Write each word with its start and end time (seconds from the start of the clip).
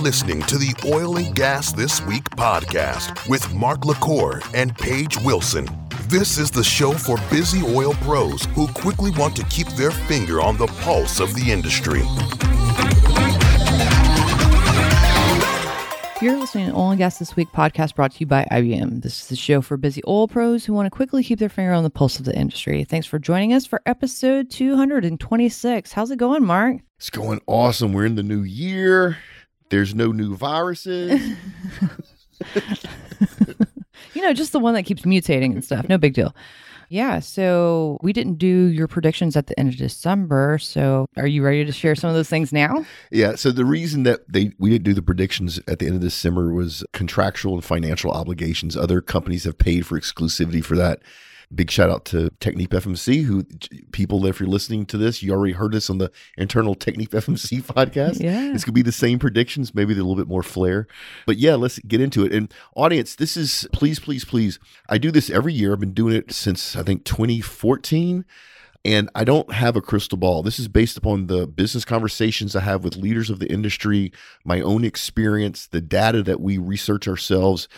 listening 0.00 0.40
to 0.42 0.56
the 0.56 0.74
Oil 0.86 1.18
and 1.18 1.34
Gas 1.34 1.72
This 1.72 2.00
Week 2.06 2.24
podcast 2.30 3.28
with 3.28 3.52
Mark 3.52 3.84
LaCour 3.84 4.40
and 4.54 4.74
Paige 4.74 5.18
Wilson. 5.18 5.68
This 6.08 6.38
is 6.38 6.50
the 6.50 6.64
show 6.64 6.92
for 6.92 7.18
busy 7.30 7.62
oil 7.62 7.92
pros 8.00 8.44
who 8.54 8.66
quickly 8.68 9.10
want 9.10 9.36
to 9.36 9.44
keep 9.44 9.68
their 9.68 9.90
finger 9.90 10.40
on 10.40 10.56
the 10.56 10.68
pulse 10.68 11.20
of 11.20 11.34
the 11.34 11.52
industry. 11.52 12.00
You're 16.22 16.38
listening 16.38 16.70
to 16.70 16.76
Oil 16.76 16.90
and 16.90 16.98
Gas 16.98 17.18
This 17.18 17.36
Week 17.36 17.48
podcast 17.48 17.94
brought 17.94 18.12
to 18.12 18.20
you 18.20 18.26
by 18.26 18.46
IBM. 18.50 19.02
This 19.02 19.20
is 19.20 19.28
the 19.28 19.36
show 19.36 19.60
for 19.60 19.76
busy 19.76 20.00
oil 20.08 20.28
pros 20.28 20.64
who 20.64 20.72
want 20.72 20.86
to 20.86 20.90
quickly 20.90 21.22
keep 21.22 21.38
their 21.38 21.48
finger 21.50 21.72
on 21.72 21.84
the 21.84 21.90
pulse 21.90 22.18
of 22.18 22.24
the 22.24 22.34
industry. 22.34 22.84
Thanks 22.84 23.06
for 23.06 23.18
joining 23.18 23.52
us 23.52 23.66
for 23.66 23.82
episode 23.84 24.50
226. 24.50 25.92
How's 25.92 26.10
it 26.10 26.18
going, 26.18 26.44
Mark? 26.44 26.78
It's 26.96 27.10
going 27.10 27.40
awesome. 27.46 27.92
We're 27.92 28.06
in 28.06 28.14
the 28.14 28.22
new 28.22 28.42
year. 28.42 29.18
There's 29.70 29.94
no 29.94 30.12
new 30.12 30.36
viruses. 30.36 31.20
you 34.14 34.22
know, 34.22 34.32
just 34.32 34.52
the 34.52 34.60
one 34.60 34.74
that 34.74 34.84
keeps 34.84 35.02
mutating 35.02 35.52
and 35.52 35.64
stuff. 35.64 35.88
No 35.88 35.98
big 35.98 36.14
deal. 36.14 36.34
Yeah. 36.90 37.20
So 37.20 37.98
we 38.02 38.12
didn't 38.12 38.34
do 38.34 38.46
your 38.46 38.88
predictions 38.88 39.36
at 39.36 39.46
the 39.46 39.58
end 39.58 39.68
of 39.68 39.76
December. 39.76 40.58
So 40.58 41.06
are 41.16 41.26
you 41.26 41.44
ready 41.44 41.64
to 41.64 41.70
share 41.70 41.94
some 41.94 42.10
of 42.10 42.16
those 42.16 42.28
things 42.28 42.52
now? 42.52 42.84
Yeah. 43.12 43.36
So 43.36 43.52
the 43.52 43.64
reason 43.64 44.02
that 44.02 44.30
they 44.30 44.52
we 44.58 44.70
didn't 44.70 44.84
do 44.84 44.94
the 44.94 45.02
predictions 45.02 45.60
at 45.68 45.78
the 45.78 45.86
end 45.86 45.94
of 45.94 46.00
December 46.00 46.52
was 46.52 46.84
contractual 46.92 47.54
and 47.54 47.64
financial 47.64 48.10
obligations. 48.10 48.76
Other 48.76 49.00
companies 49.00 49.44
have 49.44 49.56
paid 49.56 49.86
for 49.86 49.98
exclusivity 49.98 50.64
for 50.64 50.76
that. 50.76 51.00
Big 51.52 51.70
shout 51.70 51.90
out 51.90 52.04
to 52.06 52.30
TechnipFMC, 52.40 53.24
who 53.24 53.44
people, 53.92 54.24
if 54.26 54.38
you're 54.38 54.48
listening 54.48 54.86
to 54.86 54.96
this, 54.96 55.22
you 55.22 55.32
already 55.32 55.52
heard 55.52 55.72
this 55.72 55.90
on 55.90 55.98
the 55.98 56.10
internal 56.36 56.76
TechnipFMC 56.76 57.62
podcast. 57.64 58.20
Yeah. 58.20 58.52
It's 58.52 58.64
going 58.64 58.72
to 58.72 58.72
be 58.72 58.82
the 58.82 58.92
same 58.92 59.18
predictions, 59.18 59.74
maybe 59.74 59.92
a 59.92 59.96
little 59.96 60.14
bit 60.14 60.28
more 60.28 60.42
flair. 60.42 60.86
But 61.26 61.38
yeah, 61.38 61.56
let's 61.56 61.78
get 61.80 62.00
into 62.00 62.24
it. 62.24 62.32
And 62.32 62.52
audience, 62.76 63.16
this 63.16 63.36
is, 63.36 63.66
please, 63.72 63.98
please, 63.98 64.24
please, 64.24 64.58
I 64.88 64.98
do 64.98 65.10
this 65.10 65.28
every 65.28 65.52
year. 65.52 65.72
I've 65.72 65.80
been 65.80 65.94
doing 65.94 66.14
it 66.14 66.32
since, 66.32 66.76
I 66.76 66.82
think, 66.82 67.04
2014 67.04 68.24
and 68.84 69.10
I 69.14 69.24
don't 69.24 69.52
have 69.52 69.76
a 69.76 69.82
crystal 69.82 70.16
ball. 70.16 70.42
This 70.42 70.58
is 70.58 70.68
based 70.68 70.96
upon 70.96 71.26
the 71.26 71.46
business 71.46 71.84
conversations 71.84 72.56
I 72.56 72.60
have 72.60 72.82
with 72.82 72.96
leaders 72.96 73.28
of 73.28 73.38
the 73.38 73.50
industry, 73.50 74.12
my 74.44 74.60
own 74.60 74.84
experience, 74.84 75.66
the 75.66 75.82
data 75.82 76.22
that 76.22 76.40
we 76.40 76.56
research 76.56 77.06
ourselves. 77.06 77.68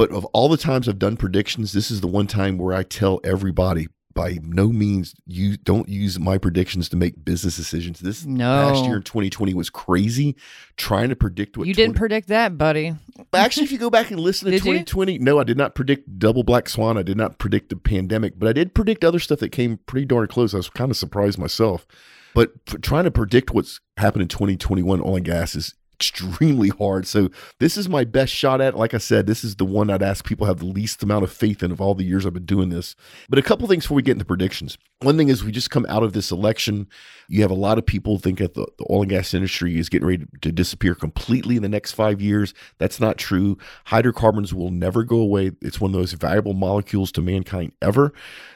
But 0.00 0.12
of 0.12 0.24
all 0.32 0.48
the 0.48 0.56
times 0.56 0.88
I've 0.88 0.98
done 0.98 1.18
predictions, 1.18 1.74
this 1.74 1.90
is 1.90 2.00
the 2.00 2.06
one 2.06 2.26
time 2.26 2.56
where 2.56 2.74
I 2.74 2.84
tell 2.84 3.20
everybody 3.22 3.88
by 4.14 4.38
no 4.42 4.68
means 4.68 5.14
you 5.26 5.58
don't 5.58 5.90
use 5.90 6.18
my 6.18 6.38
predictions 6.38 6.88
to 6.88 6.96
make 6.96 7.22
business 7.22 7.54
decisions. 7.54 8.00
This 8.00 8.24
No. 8.24 8.46
past 8.46 8.86
year 8.86 8.96
in 8.96 9.02
2020 9.02 9.52
was 9.52 9.68
crazy 9.68 10.36
trying 10.78 11.10
to 11.10 11.16
predict 11.16 11.58
what 11.58 11.68
you 11.68 11.74
didn't 11.74 11.96
predict 11.96 12.28
that, 12.28 12.56
buddy. 12.56 12.94
Actually, 13.34 13.64
if 13.64 13.72
you 13.72 13.76
go 13.76 13.90
back 13.90 14.10
and 14.10 14.18
listen 14.18 14.46
to 14.46 14.50
Did 14.52 14.64
you? 14.64 14.72
2020, 14.72 15.18
no, 15.18 15.38
I 15.38 15.44
did 15.44 15.58
not 15.58 15.74
predict 15.74 16.18
double 16.18 16.44
black 16.44 16.70
swan. 16.70 16.96
I 16.96 17.02
did 17.02 17.18
not 17.18 17.36
predict 17.36 17.68
the 17.68 17.76
pandemic, 17.76 18.38
but 18.38 18.48
I 18.48 18.54
did 18.54 18.74
predict 18.74 19.04
other 19.04 19.18
stuff 19.18 19.40
that 19.40 19.50
came 19.50 19.80
pretty 19.84 20.06
darn 20.06 20.28
close. 20.28 20.54
I 20.54 20.56
was 20.56 20.70
kind 20.70 20.90
of 20.90 20.96
surprised 20.96 21.38
myself. 21.38 21.86
But 22.34 22.64
trying 22.80 23.04
to 23.04 23.10
predict 23.10 23.50
what's 23.50 23.80
happened 23.98 24.22
in 24.22 24.28
2021 24.28 25.02
oil 25.02 25.16
and 25.16 25.24
gas 25.26 25.54
is 25.54 25.74
extremely 26.00 26.70
hard. 26.70 27.06
So 27.06 27.28
this 27.58 27.76
is 27.76 27.86
my 27.86 28.04
best 28.04 28.32
shot 28.32 28.62
at. 28.62 28.74
Like 28.74 28.94
I 28.94 28.98
said, 28.98 29.26
this 29.26 29.44
is 29.44 29.56
the 29.56 29.66
one 29.66 29.90
I'd 29.90 30.02
ask 30.02 30.24
people 30.24 30.46
have 30.46 30.58
the 30.58 30.64
least 30.64 31.02
amount 31.02 31.24
of 31.24 31.30
faith 31.30 31.62
in 31.62 31.70
of 31.70 31.80
all 31.80 31.94
the 31.94 32.04
years 32.04 32.24
I've 32.24 32.32
been 32.32 32.46
doing 32.46 32.70
this. 32.70 32.96
But 33.28 33.38
a 33.38 33.42
couple 33.42 33.68
things 33.68 33.84
before 33.84 33.96
we 33.96 34.02
get 34.02 34.12
into 34.12 34.24
predictions. 34.24 34.78
One 35.02 35.18
thing 35.18 35.28
is 35.28 35.44
we 35.44 35.52
just 35.52 35.70
come 35.70 35.84
out 35.90 36.02
of 36.02 36.14
this 36.14 36.30
election. 36.30 36.88
You 37.28 37.42
have 37.42 37.50
a 37.50 37.54
lot 37.54 37.76
of 37.76 37.84
people 37.84 38.18
think 38.18 38.38
that 38.38 38.54
the, 38.54 38.66
the 38.78 38.86
oil 38.90 39.02
and 39.02 39.10
gas 39.10 39.34
industry 39.34 39.78
is 39.78 39.90
getting 39.90 40.08
ready 40.08 40.26
to 40.40 40.52
disappear 40.52 40.94
completely 40.94 41.56
in 41.56 41.62
the 41.62 41.68
next 41.68 41.92
five 41.92 42.20
years. 42.20 42.54
That's 42.78 42.98
not 42.98 43.18
true. 43.18 43.58
Hydrocarbons 43.86 44.54
will 44.54 44.70
never 44.70 45.04
go 45.04 45.18
away. 45.18 45.52
It's 45.60 45.80
one 45.80 45.90
of 45.90 45.92
the 45.92 45.98
most 45.98 46.14
valuable 46.14 46.54
molecules 46.54 47.12
to 47.12 47.20
mankind 47.20 47.72
ever. 47.82 48.14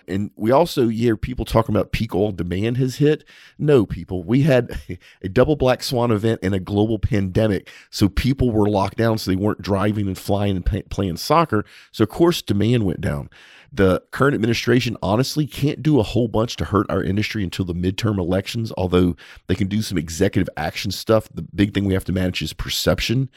And 0.08 0.30
we 0.36 0.50
also 0.50 0.88
hear 0.88 1.16
people 1.16 1.44
talking 1.44 1.74
about 1.74 1.92
peak 1.92 2.14
oil 2.14 2.32
demand 2.32 2.76
has 2.76 2.96
hit. 2.96 3.24
No, 3.58 3.86
people, 3.86 4.22
we 4.22 4.42
had 4.42 4.78
a 5.22 5.28
double 5.28 5.56
black 5.56 5.82
swan 5.82 6.10
event 6.10 6.40
and 6.42 6.54
a 6.54 6.60
global 6.60 6.98
pandemic. 6.98 7.70
So 7.90 8.08
people 8.08 8.50
were 8.50 8.68
locked 8.68 8.96
down, 8.96 9.18
so 9.18 9.30
they 9.30 9.36
weren't 9.36 9.62
driving 9.62 10.06
and 10.06 10.18
flying 10.18 10.56
and 10.56 10.64
pay, 10.66 10.82
playing 10.82 11.16
soccer. 11.16 11.64
So, 11.92 12.04
of 12.04 12.10
course, 12.10 12.42
demand 12.42 12.84
went 12.84 13.00
down. 13.00 13.30
The 13.72 14.02
current 14.12 14.34
administration 14.36 14.96
honestly 15.02 15.48
can't 15.48 15.82
do 15.82 15.98
a 15.98 16.04
whole 16.04 16.28
bunch 16.28 16.54
to 16.56 16.64
hurt 16.64 16.86
our 16.88 17.02
industry 17.02 17.42
until 17.42 17.64
the 17.64 17.74
midterm 17.74 18.18
elections, 18.18 18.72
although 18.76 19.16
they 19.48 19.56
can 19.56 19.66
do 19.66 19.82
some 19.82 19.98
executive 19.98 20.48
action 20.56 20.92
stuff. 20.92 21.28
The 21.34 21.42
big 21.42 21.74
thing 21.74 21.84
we 21.84 21.94
have 21.94 22.04
to 22.04 22.12
manage 22.12 22.40
is 22.40 22.52
perception. 22.52 23.30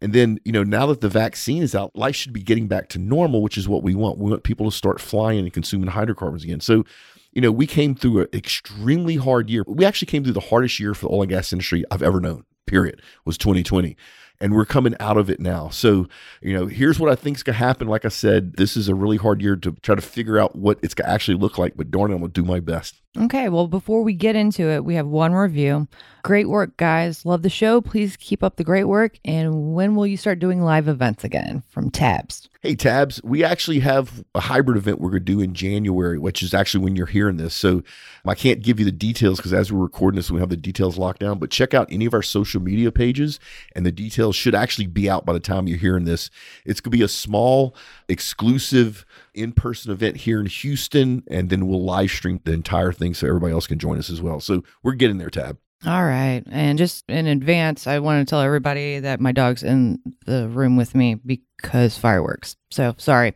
And 0.00 0.12
then, 0.12 0.38
you 0.44 0.52
know, 0.52 0.62
now 0.62 0.86
that 0.86 1.00
the 1.00 1.08
vaccine 1.08 1.62
is 1.62 1.74
out, 1.74 1.94
life 1.96 2.14
should 2.14 2.32
be 2.32 2.42
getting 2.42 2.68
back 2.68 2.88
to 2.90 2.98
normal, 2.98 3.42
which 3.42 3.58
is 3.58 3.68
what 3.68 3.82
we 3.82 3.94
want. 3.94 4.18
We 4.18 4.30
want 4.30 4.44
people 4.44 4.70
to 4.70 4.76
start 4.76 5.00
flying 5.00 5.40
and 5.40 5.52
consuming 5.52 5.88
hydrocarbons 5.88 6.44
again. 6.44 6.60
So, 6.60 6.84
you 7.32 7.42
know, 7.42 7.52
we 7.52 7.66
came 7.66 7.94
through 7.94 8.22
an 8.22 8.28
extremely 8.32 9.16
hard 9.16 9.50
year. 9.50 9.64
We 9.66 9.84
actually 9.84 10.06
came 10.06 10.24
through 10.24 10.32
the 10.34 10.40
hardest 10.40 10.78
year 10.78 10.94
for 10.94 11.06
the 11.06 11.12
oil 11.12 11.22
and 11.22 11.30
gas 11.30 11.52
industry 11.52 11.84
I've 11.90 12.02
ever 12.02 12.20
known, 12.20 12.44
period, 12.66 13.02
was 13.24 13.36
2020. 13.38 13.96
And 14.40 14.54
we're 14.54 14.64
coming 14.64 14.94
out 15.00 15.16
of 15.16 15.28
it 15.28 15.40
now. 15.40 15.68
So, 15.68 16.06
you 16.40 16.54
know, 16.54 16.66
here's 16.66 17.00
what 17.00 17.10
I 17.10 17.16
think 17.16 17.36
is 17.36 17.42
going 17.42 17.54
to 17.54 17.58
happen. 17.58 17.88
Like 17.88 18.04
I 18.04 18.08
said, 18.08 18.54
this 18.54 18.76
is 18.76 18.88
a 18.88 18.94
really 18.94 19.16
hard 19.16 19.42
year 19.42 19.56
to 19.56 19.72
try 19.82 19.96
to 19.96 20.00
figure 20.00 20.38
out 20.38 20.54
what 20.54 20.78
it's 20.80 20.94
going 20.94 21.06
to 21.06 21.12
actually 21.12 21.38
look 21.38 21.58
like. 21.58 21.76
But 21.76 21.90
darn 21.90 22.12
it, 22.12 22.14
I'm 22.14 22.22
to 22.22 22.28
do 22.28 22.44
my 22.44 22.60
best. 22.60 23.02
Okay, 23.16 23.48
well, 23.48 23.66
before 23.66 24.02
we 24.02 24.12
get 24.12 24.36
into 24.36 24.68
it, 24.68 24.84
we 24.84 24.94
have 24.94 25.06
one 25.06 25.32
review. 25.32 25.88
Great 26.22 26.48
work, 26.48 26.76
guys. 26.76 27.24
Love 27.24 27.42
the 27.42 27.48
show. 27.48 27.80
Please 27.80 28.16
keep 28.18 28.42
up 28.42 28.56
the 28.56 28.64
great 28.64 28.84
work. 28.84 29.18
And 29.24 29.72
when 29.72 29.96
will 29.96 30.06
you 30.06 30.18
start 30.18 30.38
doing 30.38 30.60
live 30.60 30.88
events 30.88 31.24
again? 31.24 31.62
From 31.70 31.90
Tabs. 31.90 32.50
Hey, 32.60 32.74
Tabs, 32.74 33.20
we 33.24 33.42
actually 33.42 33.78
have 33.80 34.24
a 34.34 34.40
hybrid 34.40 34.76
event 34.76 35.00
we're 35.00 35.10
going 35.10 35.24
to 35.24 35.32
do 35.32 35.40
in 35.40 35.54
January, 35.54 36.18
which 36.18 36.42
is 36.42 36.52
actually 36.52 36.84
when 36.84 36.96
you're 36.96 37.06
hearing 37.06 37.38
this. 37.38 37.54
So 37.54 37.82
I 38.26 38.34
can't 38.34 38.62
give 38.62 38.78
you 38.78 38.84
the 38.84 38.92
details 38.92 39.38
because 39.38 39.54
as 39.54 39.72
we're 39.72 39.80
recording 39.80 40.16
this, 40.16 40.30
we 40.30 40.40
have 40.40 40.50
the 40.50 40.56
details 40.56 40.98
locked 40.98 41.20
down. 41.20 41.38
But 41.38 41.50
check 41.50 41.72
out 41.72 41.88
any 41.90 42.04
of 42.04 42.14
our 42.14 42.22
social 42.22 42.60
media 42.60 42.92
pages, 42.92 43.40
and 43.74 43.86
the 43.86 43.92
details 43.92 44.36
should 44.36 44.54
actually 44.54 44.88
be 44.88 45.08
out 45.08 45.24
by 45.24 45.32
the 45.32 45.40
time 45.40 45.66
you're 45.66 45.78
hearing 45.78 46.04
this. 46.04 46.30
It's 46.66 46.80
going 46.80 46.90
to 46.90 46.98
be 46.98 47.04
a 47.04 47.08
small, 47.08 47.74
exclusive 48.08 49.06
in 49.38 49.52
person 49.52 49.92
event 49.92 50.18
here 50.18 50.40
in 50.40 50.46
Houston, 50.46 51.22
and 51.28 51.48
then 51.50 51.66
we'll 51.66 51.84
live 51.84 52.10
stream 52.10 52.40
the 52.44 52.52
entire 52.52 52.92
thing 52.92 53.14
so 53.14 53.26
everybody 53.26 53.52
else 53.52 53.66
can 53.66 53.78
join 53.78 53.98
us 53.98 54.10
as 54.10 54.20
well. 54.20 54.40
So 54.40 54.64
we're 54.82 54.92
getting 54.92 55.18
there, 55.18 55.30
Tab. 55.30 55.58
All 55.86 56.04
right. 56.04 56.42
And 56.50 56.76
just 56.76 57.04
in 57.08 57.26
advance, 57.26 57.86
I 57.86 58.00
want 58.00 58.26
to 58.26 58.28
tell 58.28 58.40
everybody 58.40 58.98
that 58.98 59.20
my 59.20 59.30
dog's 59.30 59.62
in 59.62 60.00
the 60.26 60.48
room 60.48 60.76
with 60.76 60.94
me 60.94 61.14
because 61.14 61.96
fireworks. 61.96 62.56
So 62.70 62.94
sorry. 62.98 63.34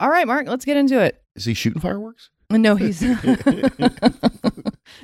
All 0.00 0.08
right, 0.08 0.26
Mark, 0.26 0.46
let's 0.46 0.64
get 0.64 0.76
into 0.76 1.00
it. 1.00 1.22
Is 1.34 1.44
he 1.44 1.54
shooting 1.54 1.80
fireworks? 1.82 2.30
No, 2.50 2.76
he's 2.76 3.00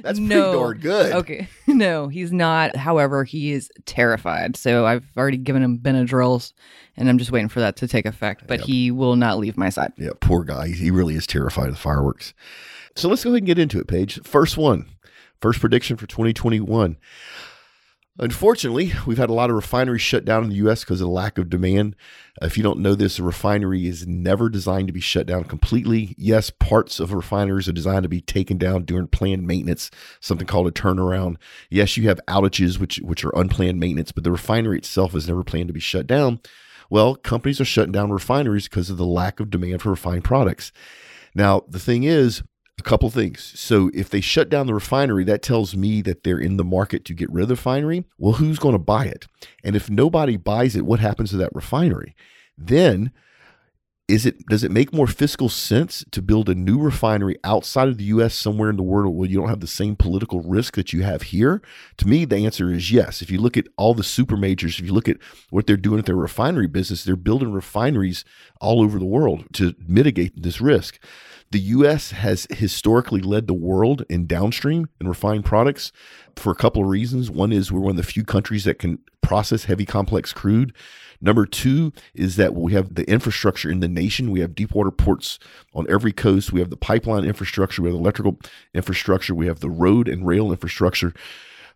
That's 0.02 0.18
pretty 0.18 0.20
No. 0.20 0.52
darn 0.52 0.78
good. 0.78 1.12
Okay. 1.12 1.48
No, 1.66 2.08
he's 2.08 2.32
not. 2.32 2.76
However, 2.76 3.24
he 3.24 3.52
is 3.52 3.70
terrified. 3.86 4.56
So 4.56 4.84
I've 4.84 5.04
already 5.16 5.38
given 5.38 5.62
him 5.62 5.78
Benadryls 5.78 6.52
and 6.96 7.08
I'm 7.08 7.16
just 7.18 7.32
waiting 7.32 7.48
for 7.48 7.60
that 7.60 7.76
to 7.76 7.88
take 7.88 8.04
effect. 8.04 8.46
But 8.46 8.60
he 8.60 8.90
will 8.90 9.16
not 9.16 9.38
leave 9.38 9.56
my 9.56 9.70
side. 9.70 9.92
Yeah, 9.96 10.10
poor 10.20 10.44
guy. 10.44 10.68
He 10.68 10.90
really 10.90 11.14
is 11.14 11.26
terrified 11.26 11.68
of 11.68 11.74
the 11.74 11.80
fireworks. 11.80 12.34
So 12.94 13.08
let's 13.08 13.24
go 13.24 13.30
ahead 13.30 13.38
and 13.38 13.46
get 13.46 13.58
into 13.58 13.80
it, 13.80 13.86
Paige. 13.88 14.20
First 14.22 14.58
one, 14.58 14.84
first 15.40 15.60
prediction 15.60 15.96
for 15.96 16.06
2021. 16.06 16.96
Unfortunately, 18.18 18.92
we've 19.06 19.16
had 19.16 19.30
a 19.30 19.34
lot 19.34 19.48
of 19.48 19.56
refineries 19.56 20.02
shut 20.02 20.26
down 20.26 20.44
in 20.44 20.50
the 20.50 20.56
U.S. 20.56 20.80
because 20.80 21.00
of 21.00 21.06
the 21.06 21.12
lack 21.12 21.38
of 21.38 21.48
demand. 21.48 21.96
If 22.42 22.58
you 22.58 22.62
don't 22.62 22.80
know 22.80 22.94
this, 22.94 23.18
a 23.18 23.22
refinery 23.22 23.86
is 23.86 24.06
never 24.06 24.50
designed 24.50 24.88
to 24.88 24.92
be 24.92 25.00
shut 25.00 25.26
down 25.26 25.44
completely. 25.44 26.14
Yes, 26.18 26.50
parts 26.50 27.00
of 27.00 27.14
refineries 27.14 27.68
are 27.68 27.72
designed 27.72 28.02
to 28.02 28.10
be 28.10 28.20
taken 28.20 28.58
down 28.58 28.84
during 28.84 29.06
planned 29.06 29.46
maintenance, 29.46 29.90
something 30.20 30.46
called 30.46 30.68
a 30.68 30.70
turnaround. 30.70 31.36
Yes, 31.70 31.96
you 31.96 32.06
have 32.08 32.20
outages, 32.28 32.78
which 32.78 32.98
which 32.98 33.24
are 33.24 33.34
unplanned 33.34 33.80
maintenance, 33.80 34.12
but 34.12 34.24
the 34.24 34.32
refinery 34.32 34.76
itself 34.76 35.14
is 35.14 35.26
never 35.26 35.42
planned 35.42 35.68
to 35.68 35.74
be 35.74 35.80
shut 35.80 36.06
down. 36.06 36.40
Well, 36.90 37.14
companies 37.16 37.62
are 37.62 37.64
shutting 37.64 37.92
down 37.92 38.12
refineries 38.12 38.68
because 38.68 38.90
of 38.90 38.98
the 38.98 39.06
lack 39.06 39.40
of 39.40 39.48
demand 39.48 39.80
for 39.80 39.88
refined 39.88 40.24
products. 40.24 40.70
Now, 41.34 41.62
the 41.66 41.78
thing 41.78 42.04
is, 42.04 42.42
a 42.78 42.82
couple 42.82 43.10
things. 43.10 43.52
So, 43.58 43.90
if 43.94 44.08
they 44.08 44.20
shut 44.20 44.48
down 44.48 44.66
the 44.66 44.74
refinery, 44.74 45.24
that 45.24 45.42
tells 45.42 45.76
me 45.76 46.02
that 46.02 46.24
they're 46.24 46.38
in 46.38 46.56
the 46.56 46.64
market 46.64 47.04
to 47.06 47.14
get 47.14 47.30
rid 47.30 47.42
of 47.42 47.48
the 47.48 47.54
refinery. 47.54 48.04
Well, 48.18 48.34
who's 48.34 48.58
going 48.58 48.74
to 48.74 48.78
buy 48.78 49.06
it? 49.06 49.26
And 49.62 49.76
if 49.76 49.90
nobody 49.90 50.36
buys 50.36 50.74
it, 50.76 50.86
what 50.86 51.00
happens 51.00 51.30
to 51.30 51.36
that 51.38 51.54
refinery? 51.54 52.14
Then 52.56 53.12
is 54.08 54.26
it 54.26 54.44
does 54.46 54.64
it 54.64 54.70
make 54.70 54.92
more 54.92 55.06
fiscal 55.06 55.48
sense 55.48 56.04
to 56.10 56.20
build 56.20 56.48
a 56.48 56.54
new 56.54 56.78
refinery 56.78 57.36
outside 57.44 57.88
of 57.88 57.98
the 57.98 58.04
US 58.04 58.34
somewhere 58.34 58.68
in 58.68 58.76
the 58.76 58.82
world 58.82 59.14
where 59.14 59.28
you 59.28 59.38
don't 59.38 59.48
have 59.48 59.60
the 59.60 59.66
same 59.66 59.96
political 59.96 60.40
risk 60.42 60.74
that 60.74 60.92
you 60.92 61.02
have 61.02 61.22
here? 61.22 61.62
To 61.98 62.08
me, 62.08 62.24
the 62.24 62.44
answer 62.44 62.70
is 62.70 62.90
yes. 62.90 63.22
If 63.22 63.30
you 63.30 63.40
look 63.40 63.56
at 63.56 63.68
all 63.78 63.94
the 63.94 64.02
super 64.02 64.36
majors, 64.36 64.78
if 64.78 64.84
you 64.84 64.92
look 64.92 65.08
at 65.08 65.18
what 65.50 65.66
they're 65.66 65.76
doing 65.76 65.98
at 66.00 66.06
their 66.06 66.16
refinery 66.16 66.66
business, 66.66 67.04
they're 67.04 67.16
building 67.16 67.52
refineries 67.52 68.24
all 68.60 68.82
over 68.82 68.98
the 68.98 69.06
world 69.06 69.46
to 69.54 69.74
mitigate 69.86 70.42
this 70.42 70.60
risk. 70.60 70.98
The 71.52 71.60
U.S. 71.60 72.12
has 72.12 72.46
historically 72.48 73.20
led 73.20 73.46
the 73.46 73.52
world 73.52 74.06
in 74.08 74.26
downstream 74.26 74.88
and 74.98 75.06
refined 75.06 75.44
products 75.44 75.92
for 76.34 76.50
a 76.50 76.54
couple 76.54 76.82
of 76.82 76.88
reasons. 76.88 77.30
One 77.30 77.52
is 77.52 77.70
we're 77.70 77.80
one 77.80 77.90
of 77.90 77.96
the 77.98 78.02
few 78.02 78.24
countries 78.24 78.64
that 78.64 78.78
can 78.78 79.00
process 79.20 79.64
heavy 79.64 79.84
complex 79.84 80.32
crude. 80.32 80.72
Number 81.20 81.44
two 81.44 81.92
is 82.14 82.36
that 82.36 82.54
we 82.54 82.72
have 82.72 82.94
the 82.94 83.04
infrastructure 83.04 83.70
in 83.70 83.80
the 83.80 83.88
nation. 83.88 84.30
We 84.30 84.40
have 84.40 84.54
deep 84.54 84.74
water 84.74 84.90
ports 84.90 85.38
on 85.74 85.84
every 85.90 86.14
coast. 86.14 86.54
We 86.54 86.60
have 86.60 86.70
the 86.70 86.76
pipeline 86.78 87.26
infrastructure. 87.26 87.82
We 87.82 87.90
have 87.90 87.96
the 87.96 88.02
electrical 88.02 88.40
infrastructure. 88.72 89.34
We 89.34 89.46
have 89.46 89.60
the 89.60 89.68
road 89.68 90.08
and 90.08 90.26
rail 90.26 90.52
infrastructure. 90.52 91.12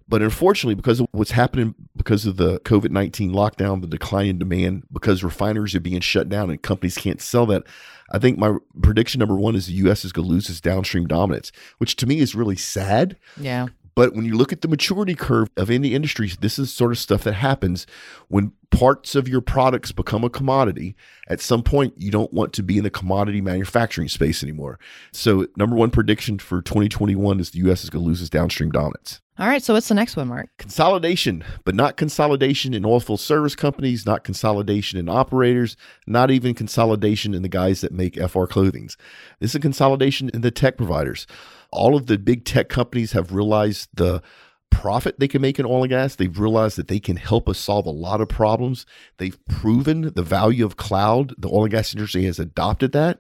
But 0.09 0.23
unfortunately, 0.23 0.77
because 0.77 1.01
of 1.01 1.09
what's 1.11 1.33
happening 1.33 1.75
because 1.97 2.27
of 2.27 2.37
the 2.37 2.61
COVID 2.61 2.91
19 2.91 3.33
lockdown, 3.33 3.81
the 3.81 3.89
decline 3.89 4.27
in 4.27 4.39
demand, 4.39 4.85
because 4.93 5.25
refineries 5.25 5.75
are 5.75 5.81
being 5.81 6.01
shut 6.01 6.29
down 6.29 6.51
and 6.51 6.63
companies 6.63 6.97
can't 6.97 7.21
sell 7.21 7.47
that, 7.47 7.65
I 8.13 8.19
think 8.19 8.39
my 8.39 8.57
prediction 8.83 9.19
number 9.19 9.35
one 9.35 9.57
is 9.57 9.67
the 9.67 9.73
U.S. 9.75 10.05
is 10.05 10.13
going 10.13 10.29
to 10.29 10.33
lose 10.33 10.49
its 10.49 10.61
downstream 10.61 11.07
dominance, 11.07 11.51
which 11.79 11.97
to 11.97 12.07
me 12.07 12.21
is 12.21 12.35
really 12.35 12.57
sad. 12.57 13.17
Yeah. 13.37 13.67
But 13.97 14.15
when 14.15 14.27
you 14.27 14.37
look 14.37 14.53
at 14.53 14.61
the 14.61 14.69
maturity 14.69 15.15
curve 15.15 15.49
of 15.57 15.71
any 15.71 15.95
industries, 15.95 16.37
this 16.37 16.59
is 16.59 16.73
sort 16.73 16.93
of 16.93 16.99
stuff 16.99 17.25
that 17.25 17.33
happens 17.33 17.87
when 18.29 18.53
parts 18.71 19.15
of 19.15 19.29
your 19.29 19.41
products 19.41 19.93
become 19.93 20.25
a 20.25 20.31
commodity. 20.31 20.97
At 21.29 21.41
some 21.41 21.63
point, 21.63 21.95
you 21.97 22.11
don't 22.11 22.33
want 22.33 22.53
to 22.55 22.63
be 22.63 22.79
in 22.79 22.85
the 22.85 22.91
commodity 22.91 23.41
manufacturing 23.41 24.09
space 24.09 24.43
anymore. 24.43 24.79
So, 25.13 25.47
number 25.57 25.77
one 25.77 25.91
prediction 25.91 26.39
for 26.39 26.63
2021 26.63 27.41
is 27.41 27.51
the 27.51 27.59
U.S. 27.61 27.85
is 27.85 27.91
going 27.91 28.05
to 28.05 28.09
lose 28.09 28.21
its 28.21 28.31
downstream 28.31 28.71
dominance. 28.71 29.21
All 29.39 29.49
right. 29.49 29.63
So 29.63 29.75
what's 29.75 29.89
the 29.89 29.95
next 29.95 30.17
one, 30.17 30.29
Mark? 30.29 30.49
Consolidation, 30.57 31.45
but 31.65 31.75
not 31.75 31.99
consolidation 31.99 32.73
in 32.73 32.85
oilfield 32.85 33.19
service 33.19 33.55
companies, 33.55 34.07
not 34.07 34.25
consolidation 34.25 34.99
in 34.99 35.11
operators, 35.11 35.77
not 36.07 36.31
even 36.31 36.55
consolidation 36.55 37.35
in 37.35 37.43
the 37.43 37.49
guys 37.49 37.83
that 37.83 37.93
make 37.93 38.17
FR 38.17 38.47
clothings. 38.47 38.97
This 39.39 39.51
is 39.51 39.57
a 39.57 39.61
consolidation 39.61 40.31
in 40.33 40.41
the 40.41 40.51
tech 40.51 40.79
providers. 40.79 41.27
All 41.71 41.97
of 41.97 42.07
the 42.07 42.17
big 42.17 42.47
tech 42.47 42.71
companies 42.71 43.13
have 43.13 43.35
realized 43.35 43.91
the 43.93 44.23
profit 44.71 45.19
they 45.19 45.29
can 45.29 45.43
make 45.43 45.59
in 45.59 45.67
oil 45.67 45.83
and 45.83 45.91
gas. 45.91 46.15
They've 46.15 46.39
realized 46.39 46.77
that 46.77 46.89
they 46.89 47.01
can 47.01 47.17
help 47.17 47.49
us 47.49 47.59
solve 47.59 47.87
a 47.87 47.91
lot 47.91 48.21
of 48.21 48.29
problems. 48.29 48.87
They've 49.19 49.39
proven 49.47 50.13
the 50.15 50.23
value 50.23 50.65
of 50.65 50.77
cloud. 50.77 51.35
The 51.39 51.49
oil 51.49 51.65
and 51.65 51.73
gas 51.73 51.95
industry 51.95 52.25
has 52.25 52.39
adopted 52.39 52.93
that. 52.93 53.19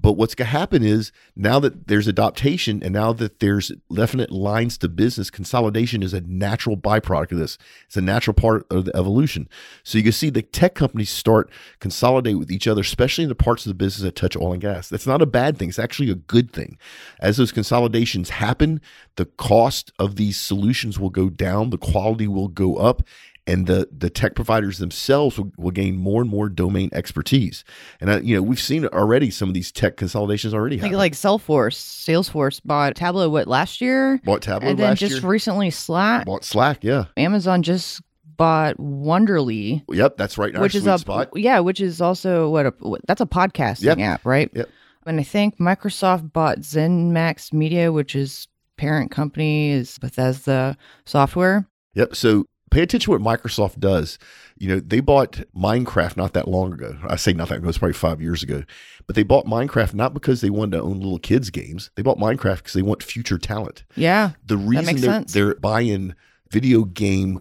But 0.00 0.12
what's 0.12 0.34
going 0.34 0.46
to 0.46 0.58
happen 0.58 0.82
is 0.82 1.12
now 1.36 1.58
that 1.60 1.88
there's 1.88 2.08
adaptation 2.08 2.82
and 2.82 2.92
now 2.92 3.12
that 3.12 3.40
there's 3.40 3.72
definite 3.92 4.30
lines 4.30 4.78
to 4.78 4.88
business, 4.88 5.30
consolidation 5.30 6.02
is 6.02 6.14
a 6.14 6.22
natural 6.22 6.76
byproduct 6.76 7.32
of 7.32 7.38
this. 7.38 7.58
It's 7.86 7.96
a 7.96 8.00
natural 8.00 8.34
part 8.34 8.66
of 8.70 8.86
the 8.86 8.96
evolution. 8.96 9.48
So 9.82 9.98
you 9.98 10.04
can 10.04 10.12
see 10.12 10.30
the 10.30 10.42
tech 10.42 10.74
companies 10.74 11.10
start 11.10 11.50
consolidate 11.80 12.38
with 12.38 12.50
each 12.50 12.66
other, 12.66 12.80
especially 12.80 13.24
in 13.24 13.28
the 13.28 13.34
parts 13.34 13.66
of 13.66 13.70
the 13.70 13.74
business 13.74 14.02
that 14.02 14.16
touch 14.16 14.36
oil 14.36 14.52
and 14.52 14.62
gas. 14.62 14.88
That's 14.88 15.06
not 15.06 15.22
a 15.22 15.26
bad 15.26 15.58
thing. 15.58 15.68
It's 15.68 15.78
actually 15.78 16.10
a 16.10 16.14
good 16.14 16.52
thing. 16.52 16.78
As 17.20 17.36
those 17.36 17.52
consolidations 17.52 18.30
happen, 18.30 18.80
the 19.16 19.26
cost 19.26 19.92
of 19.98 20.16
these 20.16 20.38
solutions 20.38 20.98
will 20.98 21.10
go 21.10 21.28
down, 21.28 21.70
the 21.70 21.78
quality 21.78 22.26
will 22.26 22.48
go 22.48 22.76
up, 22.76 23.02
and 23.50 23.66
the 23.66 23.88
the 23.96 24.08
tech 24.10 24.34
providers 24.34 24.78
themselves 24.78 25.38
will, 25.38 25.50
will 25.58 25.70
gain 25.70 25.96
more 25.96 26.20
and 26.22 26.30
more 26.30 26.48
domain 26.48 26.88
expertise. 26.92 27.64
And 28.00 28.08
uh, 28.10 28.20
you 28.22 28.36
know, 28.36 28.42
we've 28.42 28.60
seen 28.60 28.86
already 28.86 29.30
some 29.30 29.48
of 29.48 29.54
these 29.54 29.72
tech 29.72 29.96
consolidations 29.96 30.54
already 30.54 30.76
Like 30.76 30.82
happen. 30.84 30.98
like 30.98 31.12
Salesforce, 31.14 31.76
Salesforce 31.76 32.60
bought 32.64 32.94
Tableau 32.96 33.28
what 33.28 33.48
last 33.48 33.80
year, 33.80 34.20
bought 34.24 34.42
Tableau 34.42 34.70
and 34.70 34.78
then 34.78 34.96
just 34.96 35.20
year. 35.22 35.30
recently 35.30 35.70
Slack. 35.70 36.26
bought 36.26 36.44
Slack, 36.44 36.84
yeah. 36.84 37.04
Amazon 37.16 37.62
just 37.62 38.00
bought 38.36 38.76
Wondery, 38.78 39.82
Yep, 39.90 40.16
that's 40.16 40.38
right. 40.38 40.56
which 40.58 40.74
is 40.74 40.86
a 40.86 40.96
spot. 40.98 41.28
yeah, 41.34 41.58
which 41.60 41.80
is 41.80 42.00
also 42.00 42.48
what 42.48 42.66
a 42.66 42.74
that's 43.06 43.20
a 43.20 43.26
podcasting 43.26 43.84
Yep. 43.84 43.98
app, 43.98 44.24
right? 44.24 44.50
Yep. 44.54 44.68
And 45.06 45.18
I 45.20 45.22
think 45.22 45.58
Microsoft 45.58 46.32
bought 46.32 46.58
ZeniMax 46.60 47.52
Media, 47.52 47.90
which 47.92 48.14
is 48.14 48.46
parent 48.76 49.10
company 49.10 49.70
is 49.70 49.98
Bethesda 49.98 50.76
Software. 51.04 51.66
Yep. 51.94 52.14
So 52.14 52.44
pay 52.70 52.82
attention 52.82 53.12
to 53.12 53.18
what 53.18 53.40
Microsoft 53.42 53.78
does. 53.80 54.18
You 54.58 54.68
know, 54.68 54.80
they 54.80 55.00
bought 55.00 55.40
Minecraft 55.56 56.16
not 56.16 56.32
that 56.34 56.48
long 56.48 56.72
ago. 56.72 56.96
I 57.08 57.16
say 57.16 57.32
not 57.32 57.48
that 57.48 57.54
long 57.54 57.62
ago, 57.62 57.68
it's 57.70 57.78
probably 57.78 57.94
five 57.94 58.20
years 58.20 58.42
ago. 58.42 58.62
But 59.06 59.16
they 59.16 59.22
bought 59.22 59.46
Minecraft 59.46 59.94
not 59.94 60.14
because 60.14 60.40
they 60.40 60.50
wanted 60.50 60.76
to 60.78 60.82
own 60.82 60.98
little 61.00 61.18
kids' 61.18 61.50
games. 61.50 61.90
They 61.96 62.02
bought 62.02 62.18
Minecraft 62.18 62.58
because 62.58 62.74
they 62.74 62.82
want 62.82 63.02
future 63.02 63.38
talent. 63.38 63.84
Yeah, 63.96 64.32
The 64.46 64.56
reason 64.56 64.96
they're, 64.96 65.10
sense. 65.10 65.32
they're 65.32 65.54
buying 65.56 66.14
video 66.50 66.84
game 66.84 67.40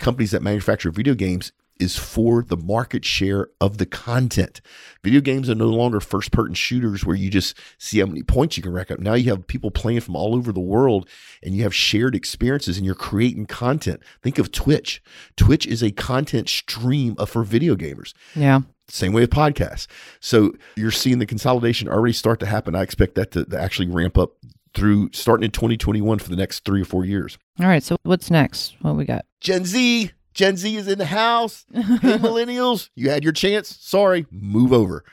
companies 0.00 0.30
that 0.32 0.42
manufacture 0.42 0.90
video 0.90 1.14
games 1.14 1.52
is 1.80 1.98
for 1.98 2.42
the 2.42 2.56
market 2.56 3.04
share 3.04 3.48
of 3.60 3.78
the 3.78 3.86
content. 3.86 4.60
Video 5.02 5.20
games 5.20 5.50
are 5.50 5.54
no 5.54 5.66
longer 5.68 6.00
first 6.00 6.32
person 6.32 6.54
shooters 6.54 7.04
where 7.04 7.16
you 7.16 7.30
just 7.30 7.56
see 7.78 7.98
how 8.00 8.06
many 8.06 8.22
points 8.22 8.56
you 8.56 8.62
can 8.62 8.72
rack 8.72 8.90
up. 8.90 9.00
Now 9.00 9.14
you 9.14 9.30
have 9.30 9.46
people 9.46 9.70
playing 9.70 10.00
from 10.00 10.16
all 10.16 10.34
over 10.34 10.52
the 10.52 10.60
world 10.60 11.08
and 11.42 11.54
you 11.54 11.62
have 11.64 11.74
shared 11.74 12.14
experiences 12.14 12.76
and 12.76 12.86
you're 12.86 12.94
creating 12.94 13.46
content. 13.46 14.00
Think 14.22 14.38
of 14.38 14.52
Twitch. 14.52 15.02
Twitch 15.36 15.66
is 15.66 15.82
a 15.82 15.90
content 15.90 16.48
stream 16.48 17.16
for 17.26 17.42
video 17.42 17.74
gamers. 17.76 18.12
yeah. 18.34 18.60
Same 18.86 19.14
way 19.14 19.22
with 19.22 19.30
podcasts. 19.30 19.86
So 20.20 20.52
you're 20.76 20.90
seeing 20.90 21.18
the 21.18 21.24
consolidation 21.24 21.88
already 21.88 22.12
start 22.12 22.38
to 22.40 22.46
happen. 22.46 22.74
I 22.74 22.82
expect 22.82 23.14
that 23.14 23.30
to, 23.30 23.46
to 23.46 23.58
actually 23.58 23.88
ramp 23.88 24.18
up 24.18 24.32
through 24.74 25.08
starting 25.12 25.44
in 25.44 25.50
2021 25.52 26.18
for 26.18 26.28
the 26.28 26.36
next 26.36 26.66
three 26.66 26.82
or 26.82 26.84
four 26.84 27.04
years. 27.04 27.38
All 27.60 27.66
right. 27.66 27.82
So 27.82 27.96
what's 28.02 28.30
next? 28.30 28.74
What 28.82 28.96
we 28.96 29.06
got? 29.06 29.24
Gen 29.40 29.64
Z, 29.64 30.10
Gen 30.34 30.56
Z 30.56 30.76
is 30.76 30.88
in 30.88 30.98
the 30.98 31.06
house. 31.06 31.64
Hey, 31.72 31.80
millennials, 31.82 32.90
you 32.94 33.10
had 33.10 33.24
your 33.24 33.32
chance. 33.32 33.68
Sorry, 33.80 34.26
move 34.30 34.72
over. 34.72 35.04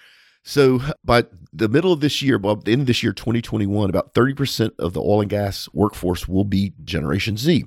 So 0.44 0.81
by 1.03 1.25
the 1.53 1.69
middle 1.69 1.94
of 1.94 2.00
this 2.00 2.21
year, 2.21 2.39
by 2.39 2.56
the 2.56 2.71
end 2.71 2.81
of 2.81 2.88
this 2.88 3.03
year, 3.03 3.13
2021, 3.13 3.89
about 3.89 4.13
30% 4.13 4.71
of 4.79 4.94
the 4.94 5.01
oil 5.01 5.21
and 5.21 5.29
gas 5.29 5.69
workforce 5.71 6.27
will 6.27 6.44
be 6.44 6.73
Generation 6.83 7.38
Z. 7.38 7.65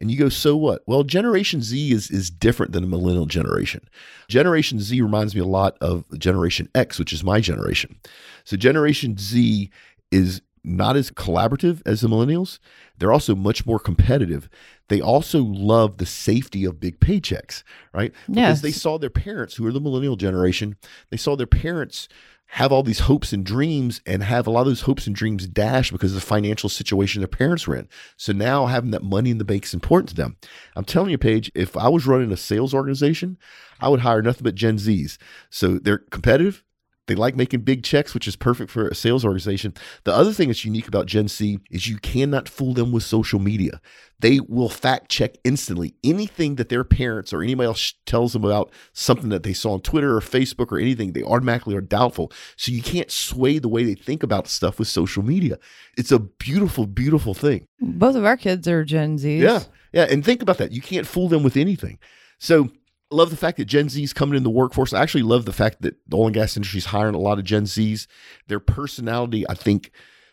And 0.00 0.10
you 0.10 0.18
go, 0.18 0.28
so 0.28 0.56
what? 0.56 0.82
Well, 0.86 1.02
Generation 1.02 1.60
Z 1.62 1.92
is 1.92 2.10
is 2.10 2.30
different 2.30 2.72
than 2.72 2.82
the 2.82 2.88
millennial 2.88 3.26
generation. 3.26 3.86
Generation 4.28 4.80
Z 4.80 5.00
reminds 5.00 5.34
me 5.34 5.42
a 5.42 5.46
lot 5.46 5.76
of 5.80 6.04
Generation 6.18 6.68
X, 6.74 6.98
which 6.98 7.12
is 7.12 7.22
my 7.22 7.40
generation. 7.40 7.98
So 8.44 8.56
Generation 8.56 9.16
Z 9.18 9.70
is 10.10 10.40
not 10.62 10.96
as 10.96 11.10
collaborative 11.10 11.82
as 11.86 12.00
the 12.00 12.08
millennials. 12.08 12.58
They're 12.98 13.12
also 13.12 13.34
much 13.34 13.64
more 13.66 13.78
competitive. 13.78 14.48
They 14.88 15.00
also 15.00 15.42
love 15.42 15.96
the 15.98 16.06
safety 16.06 16.64
of 16.64 16.80
big 16.80 17.00
paychecks, 17.00 17.62
right? 17.94 18.12
Because 18.28 18.62
they 18.62 18.72
saw 18.72 18.98
their 18.98 19.10
parents, 19.10 19.54
who 19.54 19.66
are 19.66 19.72
the 19.72 19.80
millennial 19.80 20.16
generation, 20.16 20.76
they 21.10 21.16
saw 21.16 21.36
their 21.36 21.46
parents 21.46 22.08
have 22.54 22.72
all 22.72 22.82
these 22.82 23.00
hopes 23.00 23.32
and 23.32 23.46
dreams 23.46 24.00
and 24.06 24.24
have 24.24 24.44
a 24.44 24.50
lot 24.50 24.62
of 24.62 24.66
those 24.66 24.80
hopes 24.80 25.06
and 25.06 25.14
dreams 25.14 25.46
dashed 25.46 25.92
because 25.92 26.10
of 26.10 26.20
the 26.20 26.26
financial 26.26 26.68
situation 26.68 27.20
their 27.20 27.28
parents 27.28 27.64
were 27.64 27.76
in. 27.76 27.88
So 28.16 28.32
now 28.32 28.66
having 28.66 28.90
that 28.90 29.04
money 29.04 29.30
in 29.30 29.38
the 29.38 29.44
bank 29.44 29.64
is 29.64 29.72
important 29.72 30.08
to 30.08 30.16
them. 30.16 30.36
I'm 30.74 30.84
telling 30.84 31.10
you, 31.10 31.18
Paige, 31.18 31.52
if 31.54 31.76
I 31.76 31.88
was 31.88 32.08
running 32.08 32.32
a 32.32 32.36
sales 32.36 32.74
organization, 32.74 33.38
I 33.80 33.88
would 33.88 34.00
hire 34.00 34.20
nothing 34.20 34.42
but 34.42 34.56
Gen 34.56 34.78
Zs. 34.78 35.16
So 35.48 35.78
they're 35.78 35.98
competitive. 35.98 36.64
They 37.06 37.14
like 37.16 37.34
making 37.34 37.62
big 37.62 37.82
checks, 37.82 38.14
which 38.14 38.28
is 38.28 38.36
perfect 38.36 38.70
for 38.70 38.86
a 38.86 38.94
sales 38.94 39.24
organization. 39.24 39.74
The 40.04 40.14
other 40.14 40.32
thing 40.32 40.48
that's 40.48 40.64
unique 40.64 40.86
about 40.86 41.06
Gen 41.06 41.26
Z 41.26 41.58
is 41.70 41.88
you 41.88 41.98
cannot 41.98 42.48
fool 42.48 42.72
them 42.72 42.92
with 42.92 43.02
social 43.02 43.40
media. 43.40 43.80
They 44.20 44.38
will 44.38 44.68
fact 44.68 45.10
check 45.10 45.36
instantly 45.42 45.94
anything 46.04 46.56
that 46.56 46.68
their 46.68 46.84
parents 46.84 47.32
or 47.32 47.42
anybody 47.42 47.66
else 47.66 47.94
tells 48.06 48.32
them 48.32 48.44
about 48.44 48.70
something 48.92 49.30
that 49.30 49.42
they 49.42 49.54
saw 49.54 49.72
on 49.72 49.80
Twitter 49.80 50.16
or 50.16 50.20
Facebook 50.20 50.70
or 50.70 50.78
anything. 50.78 51.12
They 51.12 51.22
automatically 51.22 51.74
are 51.74 51.80
doubtful. 51.80 52.30
So 52.56 52.70
you 52.70 52.82
can't 52.82 53.10
sway 53.10 53.58
the 53.58 53.68
way 53.68 53.82
they 53.82 53.94
think 53.94 54.22
about 54.22 54.46
stuff 54.46 54.78
with 54.78 54.88
social 54.88 55.24
media. 55.24 55.58
It's 55.96 56.12
a 56.12 56.18
beautiful, 56.18 56.86
beautiful 56.86 57.34
thing. 57.34 57.66
Both 57.80 58.14
of 58.14 58.24
our 58.24 58.36
kids 58.36 58.68
are 58.68 58.84
Gen 58.84 59.16
Zs. 59.16 59.40
Yeah. 59.40 59.60
Yeah. 59.92 60.06
And 60.08 60.24
think 60.24 60.42
about 60.42 60.58
that. 60.58 60.70
You 60.70 60.82
can't 60.82 61.06
fool 61.06 61.28
them 61.28 61.42
with 61.42 61.56
anything. 61.56 61.98
So 62.38 62.70
love 63.10 63.30
the 63.30 63.36
fact 63.36 63.58
that 63.58 63.64
Gen 63.66 63.88
Z's 63.88 64.12
coming 64.12 64.36
in 64.36 64.42
the 64.42 64.50
workforce. 64.50 64.92
I 64.92 65.02
actually 65.02 65.22
love 65.22 65.44
the 65.44 65.52
fact 65.52 65.82
that 65.82 65.96
the 66.06 66.16
oil 66.16 66.26
and 66.26 66.34
gas 66.34 66.56
industry 66.56 66.78
is 66.78 66.86
hiring 66.86 67.14
a 67.14 67.18
lot 67.18 67.38
of 67.38 67.44
Gen 67.44 67.64
Zs. 67.64 68.06
Their 68.46 68.60
personality, 68.60 69.48
I 69.48 69.54
think, 69.54 69.90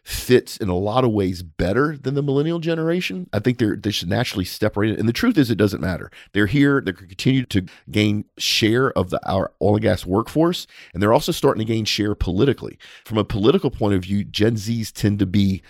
fits 0.07 0.55
in 0.55 0.69
a 0.69 0.77
lot 0.77 1.03
of 1.03 1.11
ways 1.11 1.43
better 1.43 1.97
than 1.97 2.13
the 2.13 2.23
millennial 2.23 2.59
generation. 2.59 3.29
I 3.33 3.39
think 3.39 3.57
they're 3.57 3.75
they 3.75 3.91
should 3.91 4.07
naturally 4.07 4.45
step 4.45 4.77
right 4.77 4.89
in. 4.89 4.97
And 4.97 5.09
the 5.09 5.13
truth 5.13 5.37
is 5.37 5.51
it 5.51 5.57
doesn't 5.57 5.81
matter. 5.81 6.09
They're 6.31 6.45
here, 6.45 6.79
they're 6.79 6.93
continue 6.93 7.45
to 7.47 7.65
gain 7.91 8.23
share 8.37 8.91
of 8.91 9.09
the 9.09 9.19
our 9.29 9.51
oil 9.61 9.75
and 9.75 9.81
gas 9.81 10.05
workforce, 10.05 10.65
and 10.93 11.03
they're 11.03 11.11
also 11.11 11.33
starting 11.33 11.59
to 11.59 11.73
gain 11.73 11.83
share 11.83 12.15
politically. 12.15 12.77
From 13.03 13.17
a 13.17 13.25
political 13.25 13.69
point 13.69 13.95
of 13.95 14.03
view, 14.03 14.23
Gen 14.23 14.55
Zs 14.55 14.93
tend 14.93 15.19
to 15.19 15.25
be 15.25 15.61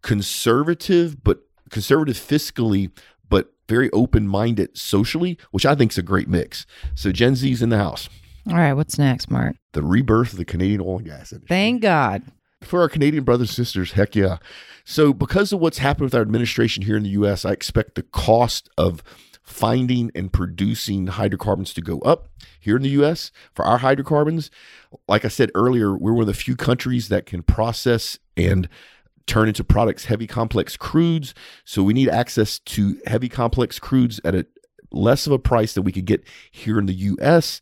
conservative, 0.00 1.22
but 1.22 1.40
conservative 1.68 2.16
fiscally, 2.16 2.90
very 3.68 3.90
open 3.92 4.28
minded 4.28 4.76
socially, 4.76 5.38
which 5.50 5.66
I 5.66 5.74
think 5.74 5.92
is 5.92 5.98
a 5.98 6.02
great 6.02 6.28
mix. 6.28 6.66
So 6.94 7.12
Gen 7.12 7.34
Z's 7.34 7.62
in 7.62 7.70
the 7.70 7.78
house. 7.78 8.08
All 8.48 8.56
right. 8.56 8.74
What's 8.74 8.98
next, 8.98 9.30
Mark? 9.30 9.56
The 9.72 9.82
rebirth 9.82 10.32
of 10.32 10.38
the 10.38 10.44
Canadian 10.44 10.80
oil 10.80 10.98
and 10.98 11.06
gas 11.06 11.32
industry. 11.32 11.48
Thank 11.48 11.82
God. 11.82 12.22
For 12.62 12.80
our 12.80 12.88
Canadian 12.88 13.24
brothers 13.24 13.50
and 13.50 13.66
sisters, 13.66 13.92
heck 13.92 14.14
yeah. 14.14 14.38
So, 14.84 15.12
because 15.12 15.52
of 15.52 15.60
what's 15.60 15.78
happened 15.78 16.04
with 16.04 16.14
our 16.14 16.22
administration 16.22 16.82
here 16.82 16.96
in 16.96 17.02
the 17.02 17.10
U.S., 17.10 17.44
I 17.44 17.52
expect 17.52 17.94
the 17.94 18.02
cost 18.02 18.70
of 18.78 19.02
finding 19.44 20.10
and 20.14 20.32
producing 20.32 21.06
hydrocarbons 21.06 21.74
to 21.74 21.82
go 21.82 21.98
up 22.00 22.28
here 22.58 22.76
in 22.76 22.82
the 22.82 22.88
US 22.90 23.30
for 23.52 23.64
our 23.64 23.78
hydrocarbons. 23.78 24.50
Like 25.06 25.24
I 25.24 25.28
said 25.28 25.50
earlier, 25.54 25.96
we're 25.96 26.14
one 26.14 26.22
of 26.22 26.26
the 26.26 26.34
few 26.34 26.56
countries 26.56 27.08
that 27.08 27.26
can 27.26 27.42
process 27.42 28.18
and 28.38 28.68
turn 29.26 29.48
into 29.48 29.64
products 29.64 30.06
heavy 30.06 30.26
complex 30.26 30.76
crudes. 30.76 31.32
So 31.64 31.82
we 31.82 31.94
need 31.94 32.08
access 32.08 32.58
to 32.60 33.00
heavy 33.06 33.28
complex 33.28 33.78
crudes 33.78 34.20
at 34.24 34.34
a 34.34 34.46
less 34.90 35.26
of 35.26 35.32
a 35.32 35.38
price 35.38 35.74
than 35.74 35.84
we 35.84 35.92
could 35.92 36.04
get 36.04 36.24
here 36.50 36.78
in 36.78 36.86
the 36.86 36.94
US. 36.94 37.60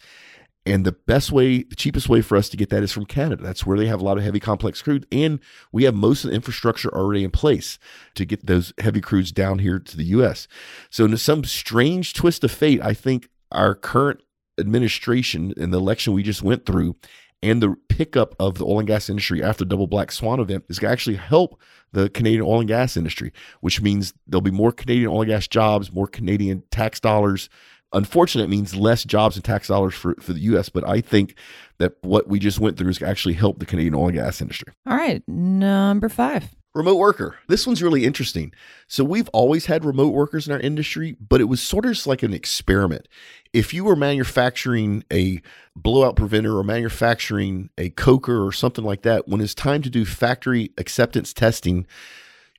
And 0.65 0.85
the 0.85 0.93
best 0.93 1.33
way, 1.33 1.65
the 1.65 1.75
cheapest 1.75 2.09
way 2.09 2.21
for 2.21 2.37
us 2.37 2.49
to 2.51 2.57
get 2.57 2.71
that 2.71 2.85
is 2.85 2.93
from 2.93 3.05
Canada. 3.05 3.43
That's 3.43 3.67
where 3.67 3.77
they 3.77 3.87
have 3.87 4.01
a 4.01 4.05
lot 4.05 4.17
of 4.17 4.23
heavy 4.23 4.39
complex 4.39 4.81
crude. 4.81 5.07
And 5.11 5.41
we 5.73 5.85
have 5.85 5.95
most 5.95 6.23
of 6.25 6.31
the 6.31 6.37
infrastructure 6.37 6.89
already 6.95 7.25
in 7.25 7.33
place 7.33 7.81
to 8.15 8.25
get 8.25 8.47
those 8.47 8.73
heavy 8.79 9.01
crudes 9.01 9.35
down 9.35 9.59
here 9.59 9.81
to 9.81 9.97
the 9.97 10.05
US. 10.05 10.47
So, 10.89 11.05
in 11.05 11.17
some 11.17 11.43
strange 11.45 12.15
twist 12.15 12.45
of 12.45 12.53
fate, 12.53 12.81
I 12.81 12.95
think 12.95 13.29
our 13.51 13.75
current 13.75 14.21
administration 14.59 15.53
and 15.57 15.73
the 15.73 15.79
election 15.79 16.13
we 16.13 16.23
just 16.23 16.43
went 16.43 16.65
through 16.65 16.95
and 17.43 17.63
the 17.63 17.75
pickup 17.89 18.35
of 18.39 18.59
the 18.59 18.65
oil 18.65 18.79
and 18.79 18.89
gas 18.89 19.11
industry 19.11 19.43
after 19.43 19.65
the 19.65 19.69
double 19.69 19.87
black 19.87 20.13
swan 20.13 20.41
event 20.41 20.65
is 20.69 20.79
going 20.79 20.91
to 20.91 20.93
actually 20.93 21.17
help 21.17 21.61
the 21.93 22.09
Canadian 22.11 22.43
oil 22.43 22.61
and 22.61 22.69
gas 22.69 22.97
industry, 22.97 23.33
which 23.61 23.83
means 23.83 24.15
there'll 24.27 24.41
be 24.41 24.51
more 24.51 24.73
Canadian 24.73 25.09
oil 25.09 25.23
and 25.23 25.31
gas 25.31 25.47
jobs, 25.47 25.93
more 25.93 26.07
Canadian 26.07 26.63
tax 26.71 27.01
dollars. 27.01 27.49
Unfortunately, 27.93 28.45
it 28.45 28.57
means 28.57 28.75
less 28.75 29.05
jobs 29.05 29.37
and 29.37 29.45
tax 29.45 29.69
dollars 29.69 29.95
for, 29.95 30.15
for 30.21 30.33
the 30.33 30.41
U.S., 30.41 30.71
but 30.71 30.89
I 30.89 31.03
think 31.03 31.35
that 31.79 31.97
what 32.01 32.27
we 32.27 32.39
just 32.39 32.59
went 32.59 32.79
through 32.79 32.89
is 32.89 33.03
actually 33.03 33.35
help 33.35 33.59
the 33.59 33.67
Canadian 33.67 33.95
oil 33.95 34.07
and 34.07 34.15
gas 34.15 34.41
industry. 34.41 34.73
All 34.87 34.97
right, 34.97 35.23
number 35.29 36.09
five. 36.09 36.55
Remote 36.75 36.97
worker. 36.97 37.37
This 37.49 37.67
one's 37.67 37.83
really 37.83 38.07
interesting. 38.07 38.53
So, 38.89 39.05
we've 39.05 39.29
always 39.35 39.67
had 39.67 39.85
remote 39.85 40.15
workers 40.15 40.47
in 40.47 40.55
our 40.55 40.61
industry, 40.61 41.17
but 41.21 41.41
it 41.41 41.45
was 41.45 41.61
sort 41.61 41.85
of 41.85 41.93
just 41.93 42.07
like 42.07 42.23
an 42.23 42.33
experiment. 42.33 43.09
If 43.53 43.75
you 43.75 43.85
were 43.85 43.97
manufacturing 43.97 45.05
a 45.13 45.43
blowout 45.77 46.17
preventer 46.17 46.57
or 46.57 46.65
manufacturing 46.65 47.69
a 47.77 47.91
coker 47.91 48.43
or 48.43 48.53
something 48.53 48.85
like 48.85 49.03
that, 49.03 49.29
when 49.29 49.43
it's 49.43 49.55
time 49.55 49.83
to 49.83 49.91
do 49.91 50.07
factory 50.07 50.71
acceptance 50.79 51.35
testing, 51.35 51.87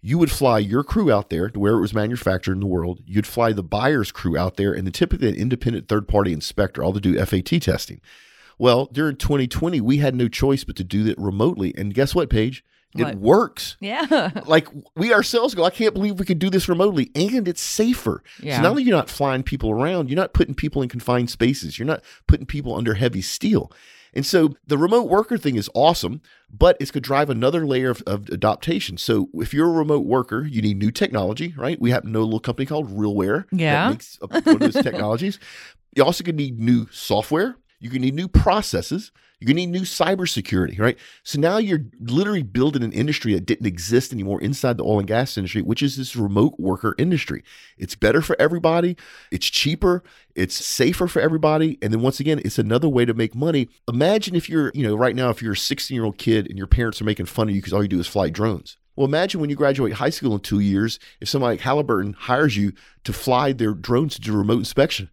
you 0.03 0.19
would 0.19 0.29
fly 0.29 0.59
your 0.59 0.83
crew 0.83 1.11
out 1.11 1.31
there 1.31 1.49
to 1.49 1.59
where 1.59 1.73
it 1.73 1.81
was 1.81 1.93
manufactured 1.93 2.53
in 2.53 2.59
the 2.59 2.67
world. 2.67 2.99
You'd 3.07 3.25
fly 3.25 3.51
the 3.53 3.63
buyer's 3.63 4.11
crew 4.11 4.37
out 4.37 4.57
there 4.57 4.73
and 4.73 4.85
then 4.85 4.91
typically 4.91 5.29
an 5.29 5.35
independent 5.35 5.87
third 5.87 6.07
party 6.07 6.33
inspector, 6.33 6.83
all 6.83 6.93
to 6.93 6.99
do 6.99 7.17
FAT 7.25 7.61
testing. 7.61 7.99
Well, 8.59 8.87
during 8.91 9.15
2020, 9.15 9.81
we 9.81 9.97
had 9.97 10.13
no 10.13 10.27
choice 10.27 10.63
but 10.63 10.75
to 10.75 10.83
do 10.83 11.03
that 11.05 11.17
remotely. 11.17 11.73
And 11.75 11.93
guess 11.93 12.13
what, 12.13 12.29
Paige? 12.29 12.63
It 12.95 13.03
What? 13.03 13.15
works. 13.15 13.77
Yeah. 13.79 14.29
Like 14.45 14.67
we 14.95 15.13
ourselves 15.13 15.55
go, 15.55 15.63
I 15.63 15.69
can't 15.69 15.93
believe 15.93 16.19
we 16.19 16.25
could 16.25 16.39
do 16.39 16.49
this 16.49 16.67
remotely, 16.69 17.11
and 17.15 17.47
it's 17.47 17.61
safer. 17.61 18.23
Yeah. 18.41 18.57
So 18.57 18.61
not 18.63 18.69
only 18.71 18.83
you're 18.83 18.95
not 18.95 19.09
flying 19.09 19.43
people 19.43 19.71
around, 19.71 20.09
you're 20.09 20.15
not 20.15 20.33
putting 20.33 20.53
people 20.55 20.81
in 20.81 20.89
confined 20.89 21.29
spaces, 21.29 21.79
you're 21.79 21.85
not 21.87 22.03
putting 22.27 22.45
people 22.45 22.75
under 22.75 22.93
heavy 22.95 23.21
steel. 23.21 23.71
And 24.15 24.23
so 24.23 24.53
the 24.67 24.77
remote 24.77 25.09
worker 25.09 25.39
thing 25.39 25.55
is 25.55 25.71
awesome, 25.73 26.21
but 26.51 26.77
it's 26.79 26.91
going 26.91 27.01
to 27.01 27.07
drive 27.07 27.31
another 27.31 27.65
layer 27.65 27.89
of, 27.89 28.03
of 28.05 28.29
adaptation. 28.29 28.97
So 28.97 29.29
if 29.33 29.55
you're 29.55 29.67
a 29.69 29.71
remote 29.71 30.05
worker, 30.05 30.45
you 30.45 30.61
need 30.61 30.77
new 30.77 30.91
technology, 30.91 31.55
right? 31.57 31.81
We 31.81 31.89
happen 31.89 32.09
to 32.09 32.13
know 32.13 32.21
a 32.21 32.25
little 32.25 32.39
company 32.39 32.67
called 32.67 32.95
RealWear 32.95 33.45
Yeah. 33.51 33.85
that 33.85 33.89
makes 33.89 34.17
one 34.21 34.47
of 34.47 34.59
those 34.59 34.73
technologies. 34.83 35.39
You 35.95 36.03
also 36.03 36.23
to 36.23 36.31
need 36.31 36.59
new 36.59 36.87
software. 36.91 37.55
You're 37.83 37.91
going 37.91 38.01
to 38.01 38.05
need 38.05 38.15
new 38.15 38.29
processes. 38.29 39.11
You're 39.39 39.47
going 39.47 39.57
to 39.57 39.69
need 39.69 39.77
new 39.77 39.85
cybersecurity, 39.85 40.79
right? 40.79 40.97
So 41.23 41.37
now 41.37 41.57
you're 41.57 41.83
literally 41.99 42.41
building 42.41 42.81
an 42.81 42.93
industry 42.93 43.33
that 43.33 43.45
didn't 43.45 43.65
exist 43.65 44.13
anymore 44.13 44.41
inside 44.41 44.77
the 44.77 44.85
oil 44.85 44.99
and 44.99 45.07
gas 45.07 45.37
industry, 45.37 45.61
which 45.61 45.81
is 45.81 45.97
this 45.97 46.15
remote 46.15 46.57
worker 46.57 46.95
industry. 46.97 47.43
It's 47.77 47.93
better 47.93 48.21
for 48.21 48.37
everybody. 48.39 48.95
It's 49.31 49.47
cheaper. 49.47 50.01
It's 50.33 50.55
safer 50.55 51.09
for 51.09 51.21
everybody. 51.21 51.77
And 51.81 51.91
then 51.91 52.01
once 52.01 52.21
again, 52.21 52.39
it's 52.45 52.57
another 52.57 52.87
way 52.87 53.03
to 53.03 53.13
make 53.13 53.35
money. 53.35 53.67
Imagine 53.89 54.33
if 54.33 54.47
you're, 54.47 54.71
you 54.73 54.87
know, 54.87 54.95
right 54.95 55.13
now, 55.13 55.29
if 55.29 55.41
you're 55.41 55.51
a 55.51 55.57
16 55.57 55.93
year 55.93 56.05
old 56.05 56.17
kid 56.17 56.47
and 56.47 56.57
your 56.57 56.67
parents 56.67 57.01
are 57.01 57.05
making 57.05 57.25
fun 57.25 57.49
of 57.49 57.55
you 57.55 57.59
because 57.59 57.73
all 57.73 57.83
you 57.83 57.89
do 57.89 57.99
is 57.99 58.07
fly 58.07 58.29
drones. 58.29 58.77
Well, 58.95 59.07
imagine 59.07 59.41
when 59.41 59.49
you 59.49 59.57
graduate 59.57 59.91
high 59.91 60.09
school 60.11 60.35
in 60.35 60.39
two 60.39 60.61
years, 60.61 60.99
if 61.19 61.27
somebody 61.27 61.57
like 61.57 61.61
Halliburton 61.65 62.13
hires 62.13 62.55
you 62.55 62.71
to 63.03 63.11
fly 63.11 63.51
their 63.51 63.73
drones 63.73 64.15
to 64.15 64.21
do 64.21 64.37
remote 64.37 64.59
inspection 64.59 65.09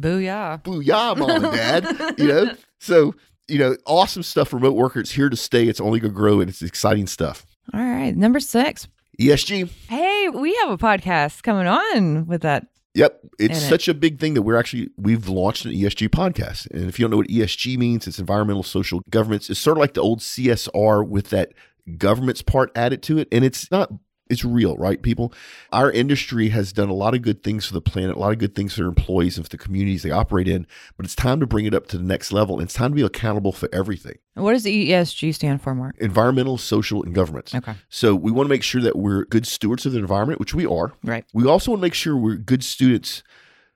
Booyah. 0.00 0.62
booyah, 0.62 1.16
mom 1.16 1.44
and 1.44 1.54
dad. 1.54 2.14
you 2.18 2.28
know, 2.28 2.54
so 2.78 3.14
you 3.48 3.58
know, 3.58 3.76
awesome 3.86 4.22
stuff. 4.22 4.52
Remote 4.52 4.74
worker, 4.74 5.00
it's 5.00 5.10
here 5.10 5.28
to 5.28 5.36
stay. 5.36 5.64
It's 5.66 5.80
only 5.80 6.00
going 6.00 6.12
to 6.12 6.16
grow, 6.16 6.40
and 6.40 6.48
it's 6.48 6.62
exciting 6.62 7.06
stuff. 7.06 7.44
All 7.74 7.80
right, 7.80 8.16
number 8.16 8.40
six. 8.40 8.88
ESG. 9.20 9.68
Hey, 9.88 10.28
we 10.30 10.54
have 10.62 10.70
a 10.70 10.78
podcast 10.78 11.42
coming 11.42 11.66
on 11.66 12.26
with 12.26 12.42
that. 12.42 12.66
Yep, 12.94 13.20
it's 13.38 13.60
In 13.60 13.64
it. 13.66 13.68
such 13.68 13.86
a 13.86 13.94
big 13.94 14.18
thing 14.18 14.34
that 14.34 14.42
we're 14.42 14.56
actually 14.56 14.88
we've 14.96 15.28
launched 15.28 15.64
an 15.64 15.72
ESG 15.72 16.08
podcast. 16.08 16.68
And 16.70 16.88
if 16.88 16.98
you 16.98 17.04
don't 17.04 17.10
know 17.12 17.18
what 17.18 17.28
ESG 17.28 17.76
means, 17.78 18.06
it's 18.08 18.18
environmental 18.18 18.62
social 18.64 19.02
governance. 19.10 19.48
It's 19.50 19.60
sort 19.60 19.76
of 19.76 19.80
like 19.80 19.94
the 19.94 20.00
old 20.00 20.20
CSR 20.20 21.06
with 21.06 21.30
that 21.30 21.52
government's 21.98 22.42
part 22.42 22.70
added 22.74 23.02
to 23.04 23.18
it, 23.18 23.28
and 23.30 23.44
it's 23.44 23.70
not. 23.70 23.92
It's 24.30 24.44
real, 24.44 24.76
right, 24.76 25.02
people? 25.02 25.32
Our 25.72 25.90
industry 25.90 26.50
has 26.50 26.72
done 26.72 26.88
a 26.88 26.94
lot 26.94 27.14
of 27.14 27.22
good 27.22 27.42
things 27.42 27.66
for 27.66 27.74
the 27.74 27.80
planet, 27.80 28.16
a 28.16 28.18
lot 28.18 28.32
of 28.32 28.38
good 28.38 28.54
things 28.54 28.74
for 28.74 28.80
their 28.82 28.88
employees 28.88 29.36
and 29.36 29.44
for 29.44 29.50
the 29.50 29.58
communities 29.58 30.02
they 30.02 30.10
operate 30.10 30.46
in, 30.48 30.66
but 30.96 31.04
it's 31.04 31.14
time 31.16 31.40
to 31.40 31.46
bring 31.46 31.66
it 31.66 31.74
up 31.74 31.88
to 31.88 31.98
the 31.98 32.04
next 32.04 32.32
level. 32.32 32.54
And 32.56 32.64
it's 32.64 32.74
time 32.74 32.92
to 32.92 32.94
be 32.94 33.02
accountable 33.02 33.52
for 33.52 33.68
everything 33.72 34.18
What 34.34 34.52
does 34.52 34.64
ESG 34.64 35.34
stand 35.34 35.60
for, 35.62 35.74
Mark? 35.74 35.96
environmental, 35.98 36.56
social, 36.58 37.02
and 37.02 37.14
governance. 37.14 37.54
Okay. 37.54 37.74
So 37.88 38.14
we 38.14 38.30
want 38.30 38.46
to 38.46 38.50
make 38.50 38.62
sure 38.62 38.80
that 38.80 38.96
we're 38.96 39.24
good 39.24 39.46
stewards 39.46 39.84
of 39.84 39.92
the 39.92 39.98
environment, 39.98 40.38
which 40.40 40.54
we 40.54 40.64
are. 40.64 40.92
Right. 41.04 41.24
We 41.34 41.46
also 41.46 41.72
want 41.72 41.80
to 41.80 41.86
make 41.86 41.94
sure 41.94 42.16
we're 42.16 42.36
good 42.36 42.62
students 42.64 43.22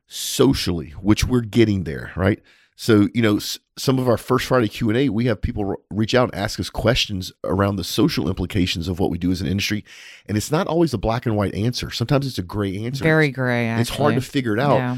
socially, 0.06 0.90
which 1.00 1.24
we're 1.24 1.40
getting 1.40 1.84
there, 1.84 2.12
right? 2.16 2.40
So, 2.76 3.08
you 3.14 3.22
know, 3.22 3.36
s- 3.36 3.58
some 3.78 3.98
of 4.00 4.08
our 4.08 4.16
first 4.16 4.46
Friday 4.46 4.68
Q&A, 4.68 5.08
we 5.08 5.26
have 5.26 5.40
people 5.40 5.76
reach 5.90 6.14
out 6.14 6.30
and 6.32 6.34
ask 6.34 6.58
us 6.58 6.70
questions 6.70 7.32
around 7.44 7.76
the 7.76 7.84
social 7.84 8.28
implications 8.28 8.88
of 8.88 8.98
what 8.98 9.10
we 9.10 9.18
do 9.18 9.30
as 9.30 9.40
an 9.40 9.46
industry, 9.46 9.84
and 10.26 10.36
it's 10.36 10.50
not 10.50 10.66
always 10.66 10.92
a 10.92 10.98
black 10.98 11.24
and 11.26 11.36
white 11.36 11.54
answer. 11.54 11.90
Sometimes 11.90 12.26
it's 12.26 12.38
a 12.38 12.42
gray 12.42 12.76
answer. 12.84 13.04
Very 13.04 13.30
gray. 13.30 13.68
It's 13.80 13.90
hard 13.90 14.14
to 14.14 14.20
figure 14.20 14.54
it 14.54 14.60
out. 14.60 14.76
Yeah. 14.76 14.96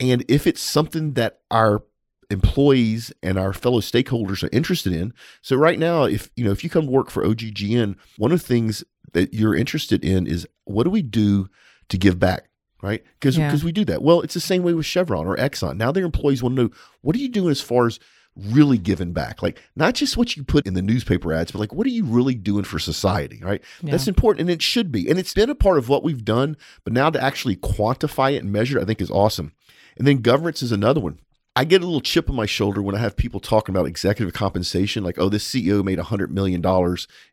And 0.00 0.24
if 0.28 0.46
it's 0.46 0.60
something 0.60 1.14
that 1.14 1.40
our 1.50 1.82
employees 2.30 3.12
and 3.22 3.38
our 3.38 3.52
fellow 3.52 3.80
stakeholders 3.80 4.42
are 4.42 4.50
interested 4.52 4.92
in, 4.92 5.12
so 5.42 5.56
right 5.56 5.78
now, 5.78 6.04
if 6.04 6.30
you 6.36 6.44
know, 6.44 6.50
if 6.50 6.62
you 6.62 6.70
come 6.70 6.86
work 6.86 7.10
for 7.10 7.24
OGGN, 7.24 7.96
one 8.16 8.32
of 8.32 8.40
the 8.40 8.46
things 8.46 8.84
that 9.12 9.32
you're 9.34 9.54
interested 9.54 10.04
in 10.04 10.26
is 10.26 10.46
what 10.64 10.84
do 10.84 10.90
we 10.90 11.02
do 11.02 11.48
to 11.88 11.96
give 11.96 12.18
back, 12.18 12.47
right? 12.82 13.02
Because 13.18 13.36
Yeah. 13.36 13.48
because 13.48 13.64
we 13.64 13.72
do 13.72 13.84
that. 13.86 14.02
Well, 14.02 14.20
it's 14.22 14.34
the 14.34 14.40
same 14.40 14.62
way 14.62 14.74
with 14.74 14.86
Chevron 14.86 15.26
or 15.26 15.36
Exxon. 15.36 15.76
Now 15.76 15.92
their 15.92 16.04
employees 16.04 16.42
want 16.42 16.56
to 16.56 16.62
know 16.64 16.70
what 17.02 17.14
are 17.16 17.20
you 17.20 17.28
doing 17.28 17.50
as 17.50 17.60
far 17.60 17.86
as 17.86 17.98
really 18.36 18.78
giving 18.78 19.12
back 19.12 19.42
like 19.42 19.60
not 19.74 19.94
just 19.96 20.16
what 20.16 20.36
you 20.36 20.44
put 20.44 20.64
in 20.64 20.74
the 20.74 20.82
newspaper 20.82 21.32
ads 21.32 21.50
but 21.50 21.58
like 21.58 21.72
what 21.72 21.84
are 21.88 21.90
you 21.90 22.04
really 22.04 22.36
doing 22.36 22.62
for 22.62 22.78
society 22.78 23.40
right 23.42 23.60
Yeah. 23.82 23.90
that's 23.90 24.06
important 24.06 24.42
and 24.42 24.50
it 24.50 24.62
should 24.62 24.92
be 24.92 25.10
and 25.10 25.18
it's 25.18 25.34
been 25.34 25.50
a 25.50 25.56
part 25.56 25.76
of 25.76 25.88
what 25.88 26.04
we've 26.04 26.24
done 26.24 26.56
but 26.84 26.92
now 26.92 27.10
to 27.10 27.20
actually 27.20 27.56
quantify 27.56 28.34
it 28.34 28.44
and 28.44 28.52
measure 28.52 28.78
it 28.78 28.82
i 28.82 28.84
think 28.84 29.00
is 29.00 29.10
awesome 29.10 29.50
and 29.96 30.06
then 30.06 30.18
governance 30.18 30.62
is 30.62 30.70
another 30.70 31.00
one. 31.00 31.18
I 31.56 31.64
get 31.64 31.82
a 31.82 31.84
little 31.84 32.00
chip 32.00 32.30
on 32.30 32.36
my 32.36 32.46
shoulder 32.46 32.80
when 32.80 32.94
I 32.94 32.98
have 33.00 33.16
people 33.16 33.40
talking 33.40 33.74
about 33.74 33.88
executive 33.88 34.32
compensation, 34.32 35.02
like, 35.02 35.18
oh, 35.18 35.28
this 35.28 35.44
CEO 35.44 35.82
made 35.82 35.98
$100 35.98 36.30
million 36.30 36.64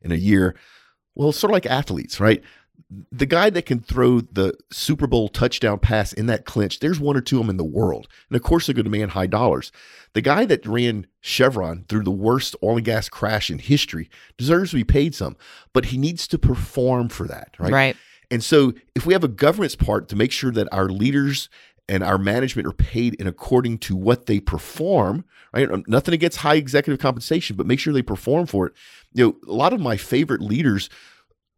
in 0.01 0.11
a 0.11 0.15
year. 0.15 0.55
Well, 1.13 1.29
it's 1.29 1.37
sort 1.37 1.51
of 1.51 1.53
like 1.53 1.67
athletes, 1.67 2.19
right? 2.19 2.41
The 3.11 3.25
guy 3.25 3.49
that 3.49 3.65
can 3.65 3.79
throw 3.79 4.21
the 4.21 4.53
Super 4.71 5.07
Bowl 5.07 5.27
touchdown 5.27 5.79
pass 5.79 6.13
in 6.13 6.27
that 6.27 6.45
clinch, 6.45 6.79
there's 6.79 6.99
one 6.99 7.17
or 7.17 7.21
two 7.21 7.37
of 7.37 7.43
them 7.43 7.49
in 7.49 7.57
the 7.57 7.63
world. 7.63 8.07
And 8.29 8.35
of 8.35 8.43
course, 8.43 8.65
they're 8.65 8.75
going 8.75 8.85
to 8.85 8.91
demand 8.91 9.11
high 9.11 9.27
dollars. 9.27 9.71
The 10.13 10.21
guy 10.21 10.45
that 10.45 10.65
ran 10.65 11.07
Chevron 11.21 11.85
through 11.89 12.03
the 12.03 12.11
worst 12.11 12.55
oil 12.63 12.77
and 12.77 12.85
gas 12.85 13.09
crash 13.09 13.49
in 13.49 13.59
history 13.59 14.09
deserves 14.37 14.71
to 14.71 14.77
be 14.77 14.83
paid 14.83 15.15
some, 15.15 15.35
but 15.73 15.85
he 15.85 15.97
needs 15.97 16.27
to 16.27 16.37
perform 16.37 17.09
for 17.09 17.27
that, 17.27 17.55
right? 17.59 17.71
Right. 17.71 17.97
And 18.31 18.43
so, 18.43 18.73
if 18.95 19.05
we 19.05 19.13
have 19.13 19.23
a 19.23 19.29
governance 19.29 19.75
part 19.75 20.07
to 20.09 20.15
make 20.15 20.31
sure 20.31 20.51
that 20.51 20.67
our 20.71 20.89
leaders 20.89 21.49
and 21.87 22.03
our 22.03 22.17
management 22.17 22.67
are 22.67 22.73
paid 22.73 23.13
in 23.15 23.27
according 23.27 23.77
to 23.77 23.95
what 23.95 24.25
they 24.25 24.39
perform, 24.39 25.25
right? 25.53 25.69
Um, 25.69 25.83
Nothing 25.87 26.13
against 26.13 26.37
high 26.37 26.55
executive 26.55 26.99
compensation, 26.99 27.55
but 27.55 27.67
make 27.67 27.79
sure 27.79 27.93
they 27.93 28.01
perform 28.01 28.47
for 28.47 28.67
it. 28.67 28.73
You 29.13 29.25
know, 29.25 29.35
a 29.47 29.55
lot 29.55 29.73
of 29.73 29.79
my 29.79 29.97
favorite 29.97 30.41
leaders 30.41 30.89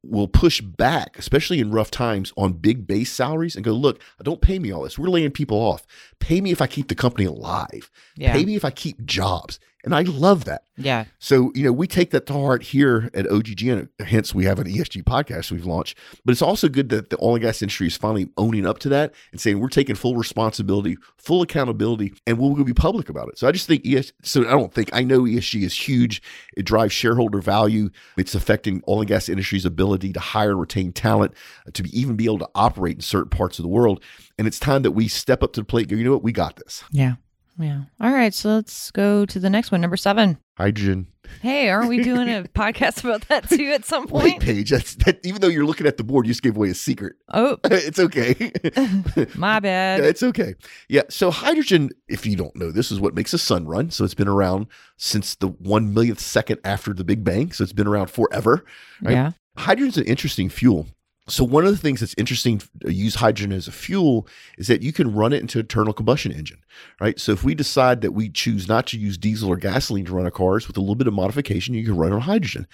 will 0.10 0.28
push 0.28 0.62
back, 0.62 1.18
especially 1.18 1.60
in 1.60 1.72
rough 1.72 1.92
times, 1.92 2.34
on 2.38 2.54
big 2.54 2.88
base 2.88 3.12
salaries 3.12 3.56
and 3.56 3.66
go, 3.66 3.72
look, 3.74 4.02
don't 4.24 4.42
pay 4.42 4.60
me 4.60 4.72
all 4.72 4.84
this. 4.84 4.98
We're 4.98 5.10
laying 5.10 5.32
people 5.32 5.58
off. 5.58 5.86
Pay 6.20 6.42
me 6.42 6.52
if 6.52 6.62
I 6.62 6.68
keep 6.68 6.88
the 6.88 6.96
company 6.96 7.26
alive. 7.26 7.90
Yeah. 8.16 8.34
Pay 8.34 8.46
me 8.46 8.56
if 8.56 8.66
I 8.66 8.72
keep 8.72 9.06
jobs. 9.06 9.60
And 9.84 9.96
I 9.96 10.02
love 10.02 10.44
that. 10.46 10.64
Yeah. 10.76 11.06
So, 11.18 11.52
you 11.56 11.64
know, 11.64 11.72
we 11.72 11.88
take 11.88 12.10
that 12.12 12.26
to 12.26 12.34
heart 12.34 12.62
here 12.62 13.10
at 13.14 13.26
OGG, 13.32 13.64
and 13.68 13.88
hence 14.00 14.36
we 14.36 14.44
have 14.44 14.60
an 14.60 14.68
ESG 14.68 15.04
podcast 15.04 15.50
we've 15.50 15.66
launched. 15.66 15.98
But 16.26 16.34
it's 16.34 16.42
also 16.42 16.68
good 16.68 16.90
that 16.90 17.10
the 17.10 17.18
oil 17.22 17.36
and 17.36 17.44
gas 17.44 17.62
industry 17.62 17.88
is 17.88 17.96
finally 17.96 18.28
owning 18.36 18.66
up 18.66 18.80
to 18.80 18.90
that 18.90 19.14
and 19.32 19.40
saying 19.40 19.60
we're 19.60 19.70
taking 19.70 19.96
full 19.96 20.18
responsibility, 20.18 20.98
full 21.18 21.42
accountability, 21.42 22.14
and 22.26 22.38
we'll 22.38 22.62
be 22.66 22.74
public 22.74 23.08
about 23.08 23.30
it. 23.30 23.38
So 23.38 23.48
I 23.48 23.54
just 23.54 23.66
think 23.68 23.84
ESG, 23.84 24.12
so 24.24 24.42
I 24.42 24.52
don't 24.52 24.74
think, 24.74 24.90
I 24.92 25.04
know 25.04 25.22
ESG 25.22 25.62
is 25.62 25.88
huge. 25.88 26.22
It 26.58 26.66
drives 26.66 26.92
shareholder 26.92 27.40
value. 27.40 27.90
It's 28.18 28.36
affecting 28.36 28.84
oil 28.90 29.02
and 29.02 29.08
gas 29.08 29.30
industry's 29.30 29.64
ability 29.64 30.12
to 30.12 30.20
hire 30.20 30.52
and 30.52 30.60
retain 30.60 30.92
talent, 30.92 31.34
to 31.72 31.84
be, 31.84 31.98
even 31.98 32.18
be 32.18 32.26
able 32.26 32.40
to 32.40 32.50
operate 32.56 32.96
in 32.96 33.02
certain 33.02 33.30
parts 33.30 33.58
of 33.58 33.64
the 33.64 33.70
world. 33.70 34.04
And 34.38 34.48
it's 34.48 34.60
time 34.60 34.84
that 34.84 34.92
we 34.92 35.08
step 35.08 35.42
up 35.44 35.54
to 35.54 35.62
the 35.62 35.66
plate 35.66 35.88
go, 35.90 35.96
you 35.96 36.04
know 36.04 36.12
what, 36.12 36.24
we 36.24 36.32
got 36.32 36.56
this. 36.58 36.84
Yeah. 36.92 37.16
Yeah. 37.60 37.84
All 38.00 38.12
right. 38.12 38.34
So 38.36 38.50
let's 38.50 38.92
go 38.92 39.26
to 39.26 39.40
the 39.40 39.50
next 39.50 39.72
one. 39.72 39.82
Number 39.82 39.98
seven. 39.98 40.38
Hydrogen. 40.58 41.08
Hey, 41.42 41.70
aren't 41.70 41.90
we 41.90 42.04
doing 42.04 42.30
a 42.30 42.44
podcast 42.56 43.04
about 43.04 43.28
that 43.30 43.50
too 43.50 43.72
at 43.74 43.84
some 43.84 44.06
Wait, 44.06 44.12
point? 44.12 44.44
Paige, 44.44 44.70
that's 44.70 44.94
that, 45.06 45.20
even 45.26 45.42
though 45.42 45.48
you're 45.48 45.66
looking 45.66 45.88
at 45.88 45.98
the 45.98 46.04
board, 46.04 46.28
you 46.28 46.32
just 46.32 46.44
gave 46.44 46.56
away 46.56 46.70
a 46.70 46.76
secret. 46.76 47.16
Oh, 47.34 47.58
it's 47.66 47.98
okay. 48.00 48.34
my 49.36 49.56
Yeah, 49.56 49.60
bad. 49.60 50.00
it's 50.02 50.22
okay. 50.24 50.54
Yeah. 50.88 51.02
So 51.10 51.32
hydrogen, 51.32 51.90
if 52.08 52.26
you 52.28 52.36
don't 52.36 52.56
know, 52.56 52.72
this 52.72 52.92
is 52.92 53.00
what 53.00 53.16
makes 53.16 53.32
the 53.32 53.38
sun 53.40 53.66
run. 53.68 53.90
So 53.90 54.06
it's 54.06 54.14
been 54.14 54.28
around 54.28 54.68
since 54.98 55.34
the 55.36 55.48
one 55.48 55.94
millionth 55.96 56.20
second 56.20 56.60
after 56.64 56.94
the 56.94 57.04
Big 57.04 57.24
Bang. 57.24 57.52
So 57.52 57.64
it's 57.64 57.74
been 57.74 57.88
around 57.88 58.12
forever. 58.12 58.64
right? 59.02 59.14
Yeah. 59.14 59.32
Hydrogen's 59.58 59.98
an 59.98 60.06
interesting 60.06 60.50
fuel. 60.50 60.86
So 61.30 61.44
one 61.44 61.66
of 61.66 61.72
the 61.72 61.78
things 61.78 62.00
that's 62.00 62.16
interesting 62.18 62.62
to 62.82 62.94
use 62.94 63.16
hydrogen 63.16 63.52
as 63.52 63.68
a 63.68 63.72
fuel 63.72 64.28
is 64.58 64.68
that 64.68 64.82
you 64.82 64.94
can 64.94 65.14
run 65.14 65.34
it 65.34 65.42
into 65.42 65.60
an 65.60 65.66
internal 65.66 65.94
combustion 65.94 66.32
engine, 66.32 66.64
right? 67.02 67.20
So 67.20 67.34
if 67.34 67.44
we 67.44 67.54
decide 67.54 68.00
that 68.02 68.14
we 68.14 68.30
choose 68.30 68.68
not 68.68 68.88
to 68.88 69.00
use 69.00 69.18
diesel 69.18 69.50
or 69.50 69.58
gasoline 69.58 70.06
to 70.06 70.14
run 70.14 70.26
our 70.26 70.32
cars 70.32 70.68
with 70.68 70.78
a 70.78 70.80
little 70.80 70.96
bit 70.96 71.08
of 71.08 71.14
modification, 71.14 71.74
you 71.74 71.84
can 71.84 71.98
run 71.98 72.14
on 72.14 72.22
hydrogen. 72.22 72.66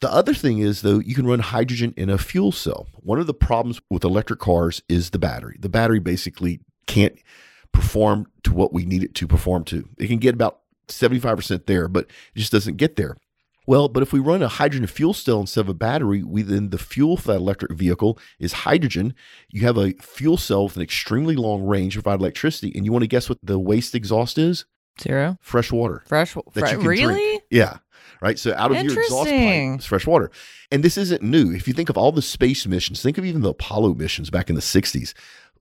The 0.00 0.12
other 0.12 0.34
thing 0.34 0.58
is, 0.58 0.82
though, 0.82 0.98
you 0.98 1.14
can 1.14 1.26
run 1.26 1.38
hydrogen 1.38 1.94
in 1.96 2.10
a 2.10 2.18
fuel 2.18 2.52
cell. 2.52 2.86
One 2.96 3.18
of 3.18 3.26
the 3.26 3.32
problems 3.32 3.80
with 3.88 4.04
electric 4.04 4.40
cars 4.40 4.82
is 4.86 5.10
the 5.10 5.18
battery. 5.18 5.56
The 5.58 5.70
battery 5.70 6.00
basically 6.00 6.60
can't 6.86 7.18
perform 7.72 8.26
to 8.42 8.52
what 8.52 8.74
we 8.74 8.84
need 8.84 9.02
it 9.02 9.14
to 9.14 9.26
perform 9.26 9.64
to. 9.64 9.88
It 9.98 10.08
can 10.08 10.18
get 10.18 10.34
about 10.34 10.60
75% 10.88 11.64
there, 11.64 11.88
but 11.88 12.04
it 12.34 12.38
just 12.38 12.52
doesn't 12.52 12.76
get 12.76 12.96
there. 12.96 13.16
Well, 13.66 13.88
but 13.88 14.02
if 14.02 14.12
we 14.12 14.20
run 14.20 14.42
a 14.42 14.48
hydrogen 14.48 14.86
fuel 14.86 15.14
cell 15.14 15.40
instead 15.40 15.62
of 15.62 15.68
a 15.68 15.74
battery, 15.74 16.22
we 16.22 16.42
then 16.42 16.70
the 16.70 16.78
fuel 16.78 17.16
for 17.16 17.28
that 17.28 17.38
electric 17.38 17.72
vehicle 17.72 18.18
is 18.38 18.52
hydrogen. 18.52 19.14
You 19.48 19.62
have 19.62 19.78
a 19.78 19.92
fuel 19.94 20.36
cell 20.36 20.64
with 20.64 20.76
an 20.76 20.82
extremely 20.82 21.34
long 21.36 21.62
range 21.62 21.94
to 21.94 22.02
provide 22.02 22.20
electricity. 22.20 22.72
And 22.74 22.84
you 22.84 22.92
want 22.92 23.02
to 23.02 23.08
guess 23.08 23.28
what 23.28 23.38
the 23.42 23.58
waste 23.58 23.94
exhaust 23.94 24.36
is? 24.38 24.66
Zero. 25.00 25.38
Fresh 25.40 25.72
water. 25.72 26.02
Fresh. 26.06 26.34
That 26.34 26.42
fre- 26.52 26.66
you 26.66 26.78
can 26.78 27.06
drink. 27.06 27.42
Yeah. 27.50 27.78
Right. 28.20 28.38
So 28.38 28.54
out 28.54 28.70
of 28.70 28.82
your 28.82 28.98
exhaust 29.00 29.28
pipe 29.30 29.78
is 29.80 29.84
fresh 29.84 30.06
water. 30.06 30.30
And 30.70 30.82
this 30.82 30.96
isn't 30.96 31.22
new. 31.22 31.52
If 31.52 31.66
you 31.66 31.74
think 31.74 31.88
of 31.88 31.98
all 31.98 32.12
the 32.12 32.22
space 32.22 32.66
missions, 32.66 33.02
think 33.02 33.18
of 33.18 33.24
even 33.24 33.42
the 33.42 33.50
Apollo 33.50 33.94
missions 33.94 34.30
back 34.30 34.48
in 34.48 34.54
the 34.54 34.62
60s. 34.62 35.14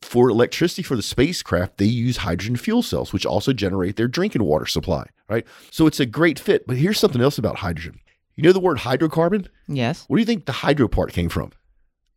For 0.03 0.29
electricity 0.29 0.83
for 0.83 0.95
the 0.95 1.01
spacecraft, 1.01 1.77
they 1.77 1.85
use 1.85 2.17
hydrogen 2.17 2.55
fuel 2.55 2.83
cells, 2.83 3.13
which 3.13 3.25
also 3.25 3.53
generate 3.53 3.95
their 3.95 4.07
drinking 4.07 4.43
water 4.43 4.67
supply. 4.67 5.07
Right. 5.27 5.45
So 5.71 5.87
it's 5.87 5.99
a 5.99 6.05
great 6.05 6.37
fit. 6.37 6.67
But 6.67 6.77
here's 6.77 6.99
something 6.99 7.21
else 7.21 7.39
about 7.39 7.57
hydrogen. 7.57 7.99
You 8.35 8.43
know 8.43 8.51
the 8.51 8.59
word 8.59 8.79
hydrocarbon? 8.79 9.47
Yes. 9.67 10.05
Where 10.07 10.17
do 10.17 10.21
you 10.21 10.25
think 10.25 10.45
the 10.45 10.51
hydro 10.51 10.87
part 10.87 11.13
came 11.13 11.29
from? 11.29 11.51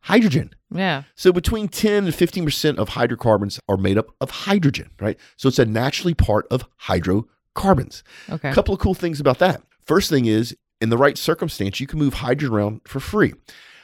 Hydrogen. 0.00 0.50
Yeah. 0.70 1.04
So 1.14 1.32
between 1.32 1.68
10 1.68 2.04
and 2.04 2.12
15% 2.12 2.76
of 2.76 2.90
hydrocarbons 2.90 3.60
are 3.68 3.76
made 3.76 3.96
up 3.96 4.08
of 4.20 4.30
hydrogen, 4.30 4.90
right? 5.00 5.18
So 5.36 5.48
it's 5.48 5.58
a 5.58 5.64
naturally 5.64 6.14
part 6.14 6.46
of 6.50 6.64
hydrocarbons. 6.76 8.02
Okay. 8.28 8.50
A 8.50 8.54
couple 8.54 8.74
of 8.74 8.80
cool 8.80 8.94
things 8.94 9.20
about 9.20 9.38
that. 9.38 9.62
First 9.84 10.10
thing 10.10 10.26
is, 10.26 10.56
in 10.80 10.90
the 10.90 10.98
right 10.98 11.16
circumstance, 11.16 11.80
you 11.80 11.86
can 11.86 11.98
move 11.98 12.14
hydrogen 12.14 12.54
around 12.54 12.80
for 12.86 13.00
free. 13.00 13.32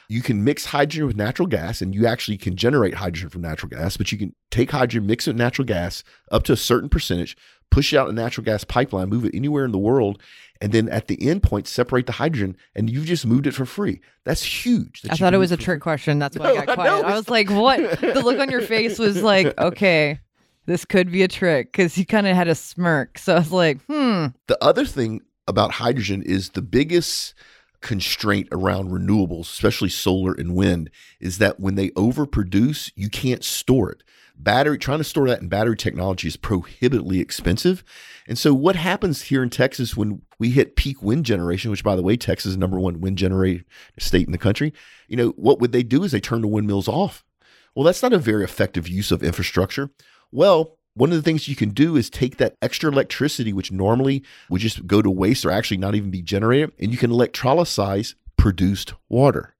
You 0.09 0.21
can 0.21 0.43
mix 0.43 0.65
hydrogen 0.65 1.07
with 1.07 1.15
natural 1.15 1.47
gas, 1.47 1.81
and 1.81 1.93
you 1.95 2.05
actually 2.05 2.37
can 2.37 2.55
generate 2.55 2.95
hydrogen 2.95 3.29
from 3.29 3.41
natural 3.41 3.69
gas, 3.69 3.97
but 3.97 4.11
you 4.11 4.17
can 4.17 4.35
take 4.51 4.71
hydrogen, 4.71 5.07
mix 5.07 5.27
it 5.27 5.31
with 5.31 5.37
natural 5.37 5.65
gas 5.65 6.03
up 6.31 6.43
to 6.43 6.53
a 6.53 6.57
certain 6.57 6.89
percentage, 6.89 7.35
push 7.71 7.93
it 7.93 7.97
out 7.97 8.09
a 8.09 8.13
natural 8.13 8.43
gas 8.45 8.63
pipeline, 8.63 9.09
move 9.09 9.25
it 9.25 9.33
anywhere 9.33 9.65
in 9.65 9.71
the 9.71 9.77
world, 9.79 10.21
and 10.61 10.71
then 10.71 10.87
at 10.89 11.07
the 11.07 11.27
end 11.27 11.41
point, 11.43 11.67
separate 11.67 12.05
the 12.05 12.11
hydrogen, 12.13 12.55
and 12.75 12.89
you've 12.89 13.05
just 13.05 13.25
moved 13.25 13.47
it 13.47 13.53
for 13.53 13.65
free. 13.65 13.99
That's 14.23 14.43
huge. 14.43 15.01
that 15.01 15.13
I 15.13 15.15
thought 15.15 15.33
it 15.33 15.37
was 15.37 15.51
a 15.51 15.57
trick 15.57 15.81
question. 15.81 16.19
That's 16.19 16.37
why 16.37 16.49
No, 16.53 16.55
I 16.55 16.61
I 16.61 16.65
got 16.65 16.75
quiet. 16.75 16.91
I 16.91 16.97
it's- 16.99 17.15
was 17.15 17.29
like, 17.29 17.49
what? 17.49 17.99
The 18.01 18.21
look 18.23 18.39
on 18.39 18.49
your 18.49 18.61
face 18.61 18.99
was 18.99 19.21
like, 19.23 19.57
okay, 19.59 20.19
this 20.65 20.85
could 20.85 21.11
be 21.11 21.23
a 21.23 21.27
trick 21.27 21.71
because 21.71 21.95
he 21.95 22.05
kind 22.05 22.27
of 22.27 22.35
had 22.35 22.47
a 22.47 22.55
smirk. 22.55 23.17
So 23.17 23.35
I 23.35 23.39
was 23.39 23.51
like, 23.51 23.81
hmm. 23.85 24.27
The 24.47 24.57
other 24.61 24.85
thing 24.85 25.21
about 25.47 25.71
hydrogen 25.71 26.21
is 26.23 26.51
the 26.51 26.61
biggest 26.61 27.33
constraint 27.83 28.47
around 28.51 28.89
renewables, 28.89 29.41
especially 29.41 29.89
solar 29.89 30.33
and 30.33 30.55
wind, 30.55 30.89
is 31.19 31.37
that 31.37 31.59
when 31.59 31.75
they 31.75 31.89
overproduce, 31.89 32.91
you 32.95 33.09
can't 33.09 33.43
store 33.43 33.91
it. 33.91 34.01
Battery 34.35 34.79
trying 34.79 34.97
to 34.97 35.03
store 35.03 35.27
that 35.27 35.41
in 35.41 35.47
battery 35.47 35.77
technology 35.77 36.27
is 36.27 36.37
prohibitively 36.37 37.19
expensive. 37.19 37.83
And 38.27 38.37
so 38.37 38.51
what 38.53 38.75
happens 38.75 39.23
here 39.23 39.43
in 39.43 39.51
Texas 39.51 39.95
when 39.95 40.23
we 40.39 40.49
hit 40.49 40.75
peak 40.75 41.03
wind 41.03 41.25
generation, 41.25 41.69
which 41.69 41.83
by 41.83 41.95
the 41.95 42.01
way, 42.01 42.17
Texas 42.17 42.51
is 42.51 42.57
number 42.57 42.79
one 42.79 42.99
wind 42.99 43.19
generating 43.19 43.65
state 43.99 44.25
in 44.25 44.31
the 44.31 44.39
country, 44.39 44.73
you 45.07 45.15
know, 45.15 45.29
what 45.35 45.59
would 45.59 45.71
they 45.71 45.83
do 45.83 46.03
is 46.03 46.11
they 46.11 46.19
turn 46.19 46.41
the 46.41 46.47
windmills 46.47 46.87
off. 46.87 47.23
Well, 47.75 47.83
that's 47.83 48.01
not 48.01 48.13
a 48.13 48.17
very 48.17 48.43
effective 48.43 48.87
use 48.87 49.11
of 49.11 49.21
infrastructure. 49.21 49.91
Well, 50.31 50.79
one 50.95 51.11
of 51.11 51.15
the 51.15 51.23
things 51.23 51.47
you 51.47 51.55
can 51.55 51.69
do 51.69 51.95
is 51.95 52.09
take 52.09 52.37
that 52.37 52.55
extra 52.61 52.91
electricity, 52.91 53.53
which 53.53 53.71
normally 53.71 54.23
would 54.49 54.61
just 54.61 54.85
go 54.85 55.01
to 55.01 55.09
waste 55.09 55.45
or 55.45 55.51
actually 55.51 55.77
not 55.77 55.95
even 55.95 56.11
be 56.11 56.21
generated, 56.21 56.71
and 56.79 56.91
you 56.91 56.97
can 56.97 57.11
electrolyze 57.11 58.15
produced 58.37 58.93
water. 59.09 59.55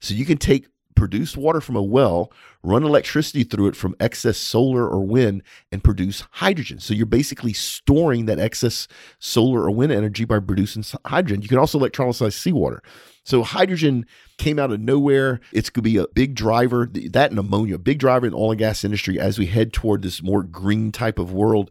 So 0.00 0.14
you 0.14 0.24
can 0.24 0.38
take 0.38 0.68
produced 0.98 1.36
water 1.36 1.60
from 1.60 1.76
a 1.76 1.82
well, 1.82 2.32
run 2.62 2.82
electricity 2.82 3.44
through 3.44 3.68
it 3.68 3.76
from 3.76 3.94
excess 4.00 4.36
solar 4.36 4.86
or 4.86 5.06
wind, 5.06 5.42
and 5.70 5.82
produce 5.82 6.24
hydrogen. 6.32 6.80
So 6.80 6.92
you're 6.92 7.06
basically 7.06 7.52
storing 7.52 8.26
that 8.26 8.38
excess 8.38 8.88
solar 9.18 9.62
or 9.62 9.70
wind 9.70 9.92
energy 9.92 10.24
by 10.24 10.40
producing 10.40 10.84
hydrogen. 11.06 11.42
You 11.42 11.48
can 11.48 11.58
also 11.58 11.78
electrolyze 11.78 12.32
seawater. 12.32 12.82
So 13.22 13.42
hydrogen 13.42 14.06
came 14.38 14.58
out 14.58 14.72
of 14.72 14.80
nowhere. 14.80 15.40
It's 15.52 15.70
going 15.70 15.84
to 15.84 15.90
be 15.90 15.98
a 15.98 16.08
big 16.08 16.34
driver. 16.34 16.88
That 16.92 17.30
and 17.30 17.38
ammonia, 17.38 17.78
big 17.78 17.98
driver 17.98 18.26
in 18.26 18.32
the 18.32 18.38
oil 18.38 18.52
and 18.52 18.58
gas 18.58 18.84
industry 18.84 19.20
as 19.20 19.38
we 19.38 19.46
head 19.46 19.72
toward 19.72 20.02
this 20.02 20.22
more 20.22 20.42
green 20.42 20.90
type 20.92 21.18
of 21.18 21.32
world. 21.32 21.70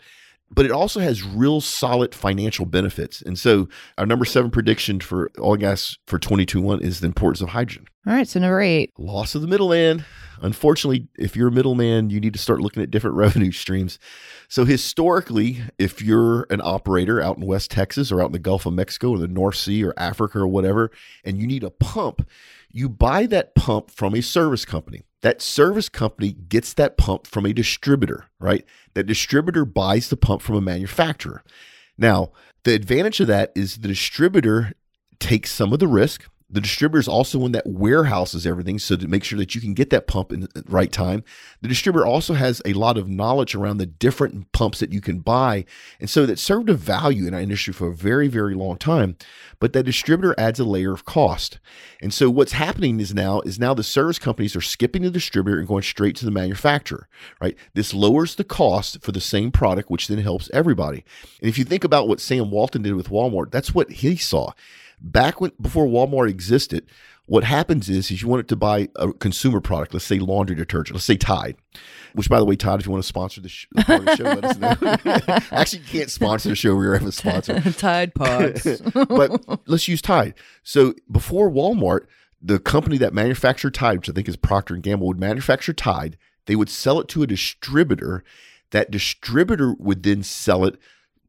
But 0.49 0.65
it 0.65 0.71
also 0.71 0.99
has 0.99 1.23
real 1.23 1.59
solid 1.59 2.15
financial 2.15 2.65
benefits. 2.65 3.21
And 3.21 3.37
so 3.37 3.67
our 3.97 4.05
number 4.05 4.25
seven 4.25 4.49
prediction 4.49 4.99
for 4.99 5.29
oil 5.39 5.53
and 5.53 5.61
gas 5.61 5.97
for 6.07 6.17
2021 6.17 6.81
is 6.81 7.01
the 7.01 7.07
importance 7.07 7.41
of 7.41 7.49
hydrogen. 7.49 7.85
All 8.05 8.13
right. 8.13 8.27
So 8.27 8.39
number 8.39 8.61
eight. 8.61 8.93
Loss 8.97 9.35
of 9.35 9.41
the 9.41 9.47
middleman. 9.47 10.05
Unfortunately, 10.41 11.07
if 11.17 11.35
you're 11.35 11.49
a 11.49 11.51
middleman, 11.51 12.09
you 12.09 12.19
need 12.19 12.33
to 12.33 12.39
start 12.39 12.61
looking 12.61 12.81
at 12.81 12.91
different 12.91 13.15
revenue 13.17 13.51
streams. 13.51 13.99
So 14.47 14.65
historically, 14.65 15.61
if 15.77 16.01
you're 16.01 16.47
an 16.49 16.61
operator 16.63 17.21
out 17.21 17.37
in 17.37 17.45
West 17.45 17.71
Texas 17.71 18.11
or 18.11 18.21
out 18.21 18.27
in 18.27 18.31
the 18.31 18.39
Gulf 18.39 18.65
of 18.65 18.73
Mexico 18.73 19.11
or 19.11 19.17
the 19.17 19.27
North 19.27 19.55
Sea 19.55 19.83
or 19.83 19.93
Africa 19.97 20.39
or 20.39 20.47
whatever, 20.47 20.91
and 21.23 21.37
you 21.37 21.47
need 21.47 21.63
a 21.63 21.69
pump, 21.69 22.27
you 22.77 22.87
buy 22.87 23.25
that 23.25 23.55
pump 23.55 23.89
from 23.89 24.13
a 24.13 24.21
service 24.21 24.63
company. 24.63 25.01
That 25.23 25.41
service 25.41 25.89
company 25.89 26.31
gets 26.31 26.73
that 26.75 26.95
pump 26.95 27.25
from 27.25 27.43
a 27.47 27.53
distributor, 27.53 28.25
right? 28.39 28.63
That 28.93 29.07
distributor 29.07 29.65
buys 29.65 30.09
the 30.09 30.17
pump 30.17 30.43
from 30.43 30.55
a 30.55 30.61
manufacturer. 30.61 31.43
Now, 31.97 32.31
the 32.65 32.75
advantage 32.75 33.19
of 33.19 33.25
that 33.27 33.51
is 33.55 33.77
the 33.77 33.87
distributor 33.87 34.73
takes 35.19 35.51
some 35.51 35.73
of 35.73 35.79
the 35.79 35.87
risk. 35.87 36.29
The 36.49 36.61
distributor 36.61 36.99
is 36.99 37.09
also 37.09 37.39
one 37.39 37.51
that 37.51 37.67
warehouses 37.67 38.47
everything 38.47 38.79
so 38.79 38.95
to 38.95 39.07
make 39.07 39.25
sure 39.25 39.37
that 39.37 39.53
you 39.53 39.59
can 39.59 39.73
get 39.73 39.89
that 39.89 40.07
pump 40.07 40.31
in 40.31 40.41
the 40.41 40.63
right 40.67 40.91
time. 40.91 41.25
The 41.61 41.67
distributor 41.67 42.05
also 42.05 42.35
has 42.35 42.61
a 42.63 42.71
lot 42.71 42.97
of 42.97 43.09
knowledge 43.09 43.53
around 43.53 43.77
the 43.77 43.85
different 43.85 44.53
pumps 44.53 44.79
that 44.79 44.93
you 44.93 45.01
can 45.01 45.19
buy. 45.19 45.65
And 45.99 46.09
so 46.09 46.25
that 46.25 46.39
served 46.39 46.69
a 46.69 46.73
value 46.73 47.27
in 47.27 47.33
our 47.33 47.41
industry 47.41 47.73
for 47.73 47.89
a 47.89 47.95
very, 47.95 48.29
very 48.29 48.55
long 48.55 48.77
time. 48.77 49.17
But 49.59 49.73
that 49.73 49.83
distributor 49.83 50.35
adds 50.37 50.57
a 50.57 50.63
layer 50.63 50.93
of 50.93 51.03
cost. 51.03 51.59
And 52.01 52.13
so 52.13 52.29
what's 52.29 52.53
happening 52.53 53.01
is 53.01 53.13
now 53.13 53.41
is 53.41 53.59
now 53.59 53.73
the 53.73 53.83
service 53.83 54.17
companies 54.17 54.55
are 54.55 54.61
skipping 54.61 55.01
the 55.01 55.11
distributor 55.11 55.59
and 55.59 55.67
going 55.67 55.83
straight 55.83 56.15
to 56.17 56.25
the 56.25 56.31
manufacturer, 56.31 57.09
right? 57.41 57.57
This 57.73 57.93
lowers 57.93 58.35
the 58.35 58.45
cost 58.45 59.01
for 59.01 59.11
the 59.11 59.19
same 59.19 59.51
product, 59.51 59.91
which 59.91 60.07
then 60.07 60.19
helps 60.19 60.49
everybody. 60.53 61.03
And 61.41 61.49
if 61.49 61.57
you 61.57 61.65
think 61.65 61.83
about 61.83 62.07
what 62.07 62.21
Sam 62.21 62.51
Walton 62.51 62.83
did 62.83 62.95
with 62.95 63.09
Walmart, 63.09 63.51
that's 63.51 63.75
what 63.75 63.91
he 63.91 64.15
saw 64.15 64.53
back 64.99 65.41
when 65.41 65.51
before 65.61 65.85
Walmart 65.85 66.29
existed, 66.29 66.87
what 67.27 67.43
happens 67.43 67.89
is, 67.89 68.09
is 68.09 68.21
you 68.21 68.27
want 68.27 68.39
it 68.39 68.47
to 68.47 68.55
buy 68.55 68.87
a 68.95 69.11
consumer 69.11 69.59
product, 69.59 69.93
let's 69.93 70.05
say 70.05 70.17
laundry 70.17 70.55
detergent, 70.55 70.95
let's 70.95 71.05
say 71.05 71.17
Tide, 71.17 71.57
which 72.13 72.29
by 72.29 72.39
the 72.39 72.45
way, 72.45 72.55
Tide, 72.55 72.79
if 72.79 72.85
you 72.85 72.91
want 72.91 73.03
to 73.03 73.07
sponsor 73.07 73.41
the, 73.41 73.49
sh- 73.49 73.67
the 73.73 74.15
show, 74.15 74.23
let 74.23 74.43
us 74.45 74.57
know. 74.57 74.77
Actually, 75.57 75.79
you 75.79 75.87
can't 75.87 76.09
sponsor 76.09 76.49
the 76.49 76.55
show. 76.55 76.73
We 76.73 76.87
have 76.87 77.05
a 77.05 77.11
sponsor. 77.11 77.59
Tide 77.73 78.15
Pods. 78.15 78.81
but 78.93 79.59
let's 79.67 79.89
use 79.89 80.01
Tide. 80.01 80.35
So 80.63 80.95
before 81.11 81.51
Walmart, 81.51 82.07
the 82.41 82.59
company 82.59 82.97
that 82.97 83.13
manufactured 83.13 83.73
Tide, 83.73 83.97
which 83.97 84.09
I 84.09 84.13
think 84.13 84.29
is 84.29 84.37
Procter 84.37 84.73
and 84.73 84.83
Gamble, 84.83 85.07
would 85.07 85.19
manufacture 85.19 85.73
Tide. 85.73 86.17
They 86.45 86.55
would 86.55 86.69
sell 86.69 86.99
it 87.01 87.09
to 87.09 87.23
a 87.23 87.27
distributor. 87.27 88.23
That 88.71 88.89
distributor 88.89 89.73
would 89.77 90.03
then 90.03 90.23
sell 90.23 90.63
it 90.63 90.79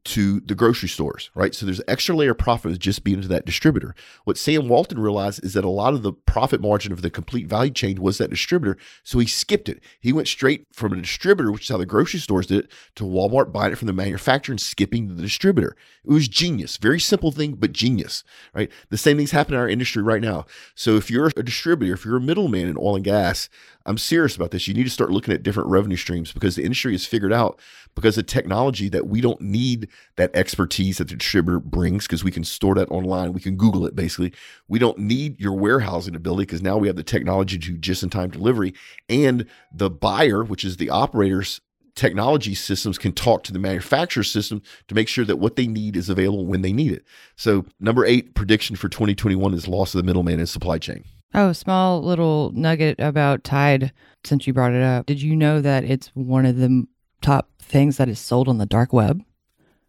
to 0.05 0.39
the 0.39 0.55
grocery 0.55 0.87
stores, 0.87 1.29
right? 1.35 1.53
So 1.53 1.65
there's 1.65 1.81
extra 1.87 2.15
layer 2.15 2.31
of 2.31 2.37
profit 2.37 2.77
just 2.79 3.03
being 3.03 3.21
to 3.21 3.27
that 3.27 3.45
distributor. 3.45 3.93
What 4.23 4.37
Sam 4.37 4.69
Walton 4.69 4.99
realized 4.99 5.43
is 5.43 5.53
that 5.53 5.65
a 5.65 5.69
lot 5.69 5.93
of 5.93 6.03
the 6.03 6.13
profit 6.13 6.61
margin 6.61 6.91
of 6.91 7.01
the 7.01 7.09
complete 7.09 7.47
value 7.47 7.71
chain 7.71 8.01
was 8.01 8.17
that 8.17 8.29
distributor. 8.29 8.77
So 9.03 9.19
he 9.19 9.27
skipped 9.27 9.67
it. 9.67 9.81
He 9.99 10.13
went 10.13 10.27
straight 10.27 10.67
from 10.71 10.93
a 10.93 11.01
distributor, 11.01 11.51
which 11.51 11.63
is 11.63 11.69
how 11.69 11.77
the 11.77 11.85
grocery 11.85 12.19
stores 12.19 12.47
did 12.47 12.65
it, 12.65 12.71
to 12.95 13.03
Walmart 13.03 13.51
buying 13.51 13.73
it 13.73 13.77
from 13.77 13.87
the 13.87 13.93
manufacturer 13.93 14.53
and 14.53 14.61
skipping 14.61 15.15
the 15.15 15.21
distributor. 15.21 15.75
It 16.05 16.11
was 16.11 16.27
genius. 16.27 16.77
Very 16.77 16.99
simple 16.99 17.31
thing, 17.31 17.55
but 17.55 17.73
genius, 17.73 18.23
right? 18.53 18.71
The 18.89 18.97
same 18.97 19.17
thing's 19.17 19.31
happening 19.31 19.55
in 19.55 19.61
our 19.61 19.69
industry 19.69 20.01
right 20.01 20.21
now. 20.21 20.45
So 20.75 20.95
if 20.95 21.11
you're 21.11 21.31
a 21.35 21.43
distributor, 21.43 21.93
if 21.93 22.05
you're 22.05 22.17
a 22.17 22.21
middleman 22.21 22.67
in 22.67 22.77
oil 22.77 22.95
and 22.95 23.03
gas, 23.03 23.49
I'm 23.85 23.97
serious 23.97 24.35
about 24.35 24.51
this. 24.51 24.67
You 24.67 24.73
need 24.73 24.83
to 24.83 24.89
start 24.89 25.11
looking 25.11 25.33
at 25.33 25.43
different 25.43 25.69
revenue 25.69 25.97
streams 25.97 26.31
because 26.31 26.55
the 26.55 26.63
industry 26.63 26.91
has 26.93 27.05
figured 27.05 27.33
out 27.33 27.59
because 27.95 28.17
of 28.17 28.27
technology 28.27 28.87
that 28.89 29.07
we 29.07 29.19
don't 29.19 29.41
need 29.41 29.88
that 30.15 30.35
expertise 30.35 30.97
that 30.97 31.07
the 31.09 31.15
distributor 31.15 31.59
brings 31.59 32.05
because 32.05 32.23
we 32.23 32.31
can 32.31 32.43
store 32.43 32.75
that 32.75 32.89
online. 32.89 33.33
We 33.33 33.41
can 33.41 33.55
Google 33.55 33.85
it 33.85 33.95
basically. 33.95 34.33
We 34.67 34.79
don't 34.79 34.97
need 34.97 35.39
your 35.39 35.53
warehousing 35.53 36.15
ability 36.15 36.43
because 36.43 36.61
now 36.61 36.77
we 36.77 36.87
have 36.87 36.95
the 36.95 37.03
technology 37.03 37.57
to 37.59 37.77
just 37.77 38.03
in 38.03 38.09
time 38.09 38.29
delivery 38.29 38.73
and 39.07 39.45
the 39.73 39.89
buyer, 39.89 40.43
which 40.43 40.63
is 40.63 40.77
the 40.77 40.89
operators 40.89 41.61
technology 41.95 42.55
systems 42.55 42.97
can 42.97 43.11
talk 43.11 43.43
to 43.43 43.51
the 43.51 43.59
manufacturer 43.59 44.23
system 44.23 44.61
to 44.87 44.95
make 44.95 45.09
sure 45.09 45.25
that 45.25 45.35
what 45.35 45.57
they 45.57 45.67
need 45.67 45.97
is 45.97 46.07
available 46.07 46.45
when 46.45 46.61
they 46.61 46.71
need 46.71 46.93
it. 46.93 47.03
So, 47.35 47.65
number 47.79 48.05
eight 48.05 48.35
prediction 48.35 48.77
for 48.77 48.87
2021 48.87 49.53
is 49.53 49.67
loss 49.67 49.93
of 49.93 49.99
the 49.99 50.05
middleman 50.05 50.39
in 50.39 50.47
supply 50.47 50.77
chain. 50.77 51.03
Oh, 51.33 51.51
small 51.51 52.01
little 52.01 52.51
nugget 52.55 52.99
about 52.99 53.43
Tide 53.43 53.91
since 54.23 54.47
you 54.47 54.53
brought 54.53 54.73
it 54.73 54.81
up. 54.81 55.05
Did 55.05 55.21
you 55.21 55.35
know 55.35 55.61
that 55.61 55.83
it's 55.83 56.07
one 56.13 56.45
of 56.45 56.57
the 56.57 56.87
top 57.21 57.49
things 57.59 57.97
that 57.97 58.09
is 58.09 58.19
sold 58.19 58.47
on 58.47 58.57
the 58.57 58.65
dark 58.65 58.93
web? 58.93 59.21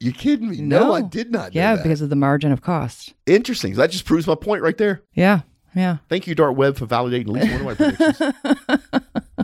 You 0.01 0.13
kidding 0.13 0.49
me? 0.49 0.63
No. 0.63 0.81
No, 0.81 0.93
I 0.95 1.03
did 1.03 1.31
not. 1.31 1.55
Yeah, 1.55 1.77
because 1.77 2.01
of 2.01 2.09
the 2.09 2.17
margin 2.17 2.53
of 2.53 2.63
cost. 2.63 3.13
interesting. 3.27 3.75
That 3.75 3.91
just 3.91 4.07
proves 4.07 4.27
my 4.27 4.35
point 4.35 4.63
right 4.63 4.77
there. 4.79 5.03
Yeah, 5.13 5.41
yeah. 5.75 5.99
Thank 6.09 6.27
you, 6.27 6.35
Dark 6.35 6.57
Web, 6.57 6.77
for 6.77 6.87
validating 6.87 7.23
at 7.23 7.29
least 7.29 7.53
one 7.53 7.61
of 7.61 7.67
my 7.67 7.75
predictions. 7.75 8.33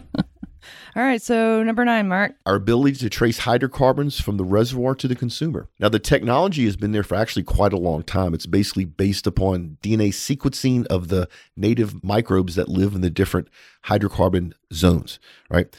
All 0.96 1.02
right, 1.02 1.20
so 1.20 1.62
number 1.62 1.84
nine, 1.84 2.08
Mark. 2.08 2.36
Our 2.46 2.54
ability 2.54 2.96
to 3.00 3.10
trace 3.10 3.40
hydrocarbons 3.40 4.18
from 4.18 4.38
the 4.38 4.44
reservoir 4.44 4.94
to 4.94 5.06
the 5.06 5.14
consumer. 5.14 5.68
Now, 5.78 5.90
the 5.90 5.98
technology 5.98 6.64
has 6.64 6.74
been 6.74 6.92
there 6.92 7.02
for 7.02 7.16
actually 7.16 7.42
quite 7.42 7.74
a 7.74 7.78
long 7.78 8.02
time. 8.02 8.32
It's 8.32 8.46
basically 8.46 8.86
based 8.86 9.26
upon 9.26 9.76
DNA 9.82 10.08
sequencing 10.08 10.86
of 10.86 11.08
the 11.08 11.28
native 11.54 12.02
microbes 12.02 12.54
that 12.54 12.70
live 12.70 12.94
in 12.94 13.02
the 13.02 13.10
different 13.10 13.48
hydrocarbon 13.84 14.54
zones, 14.72 15.18
right? 15.50 15.76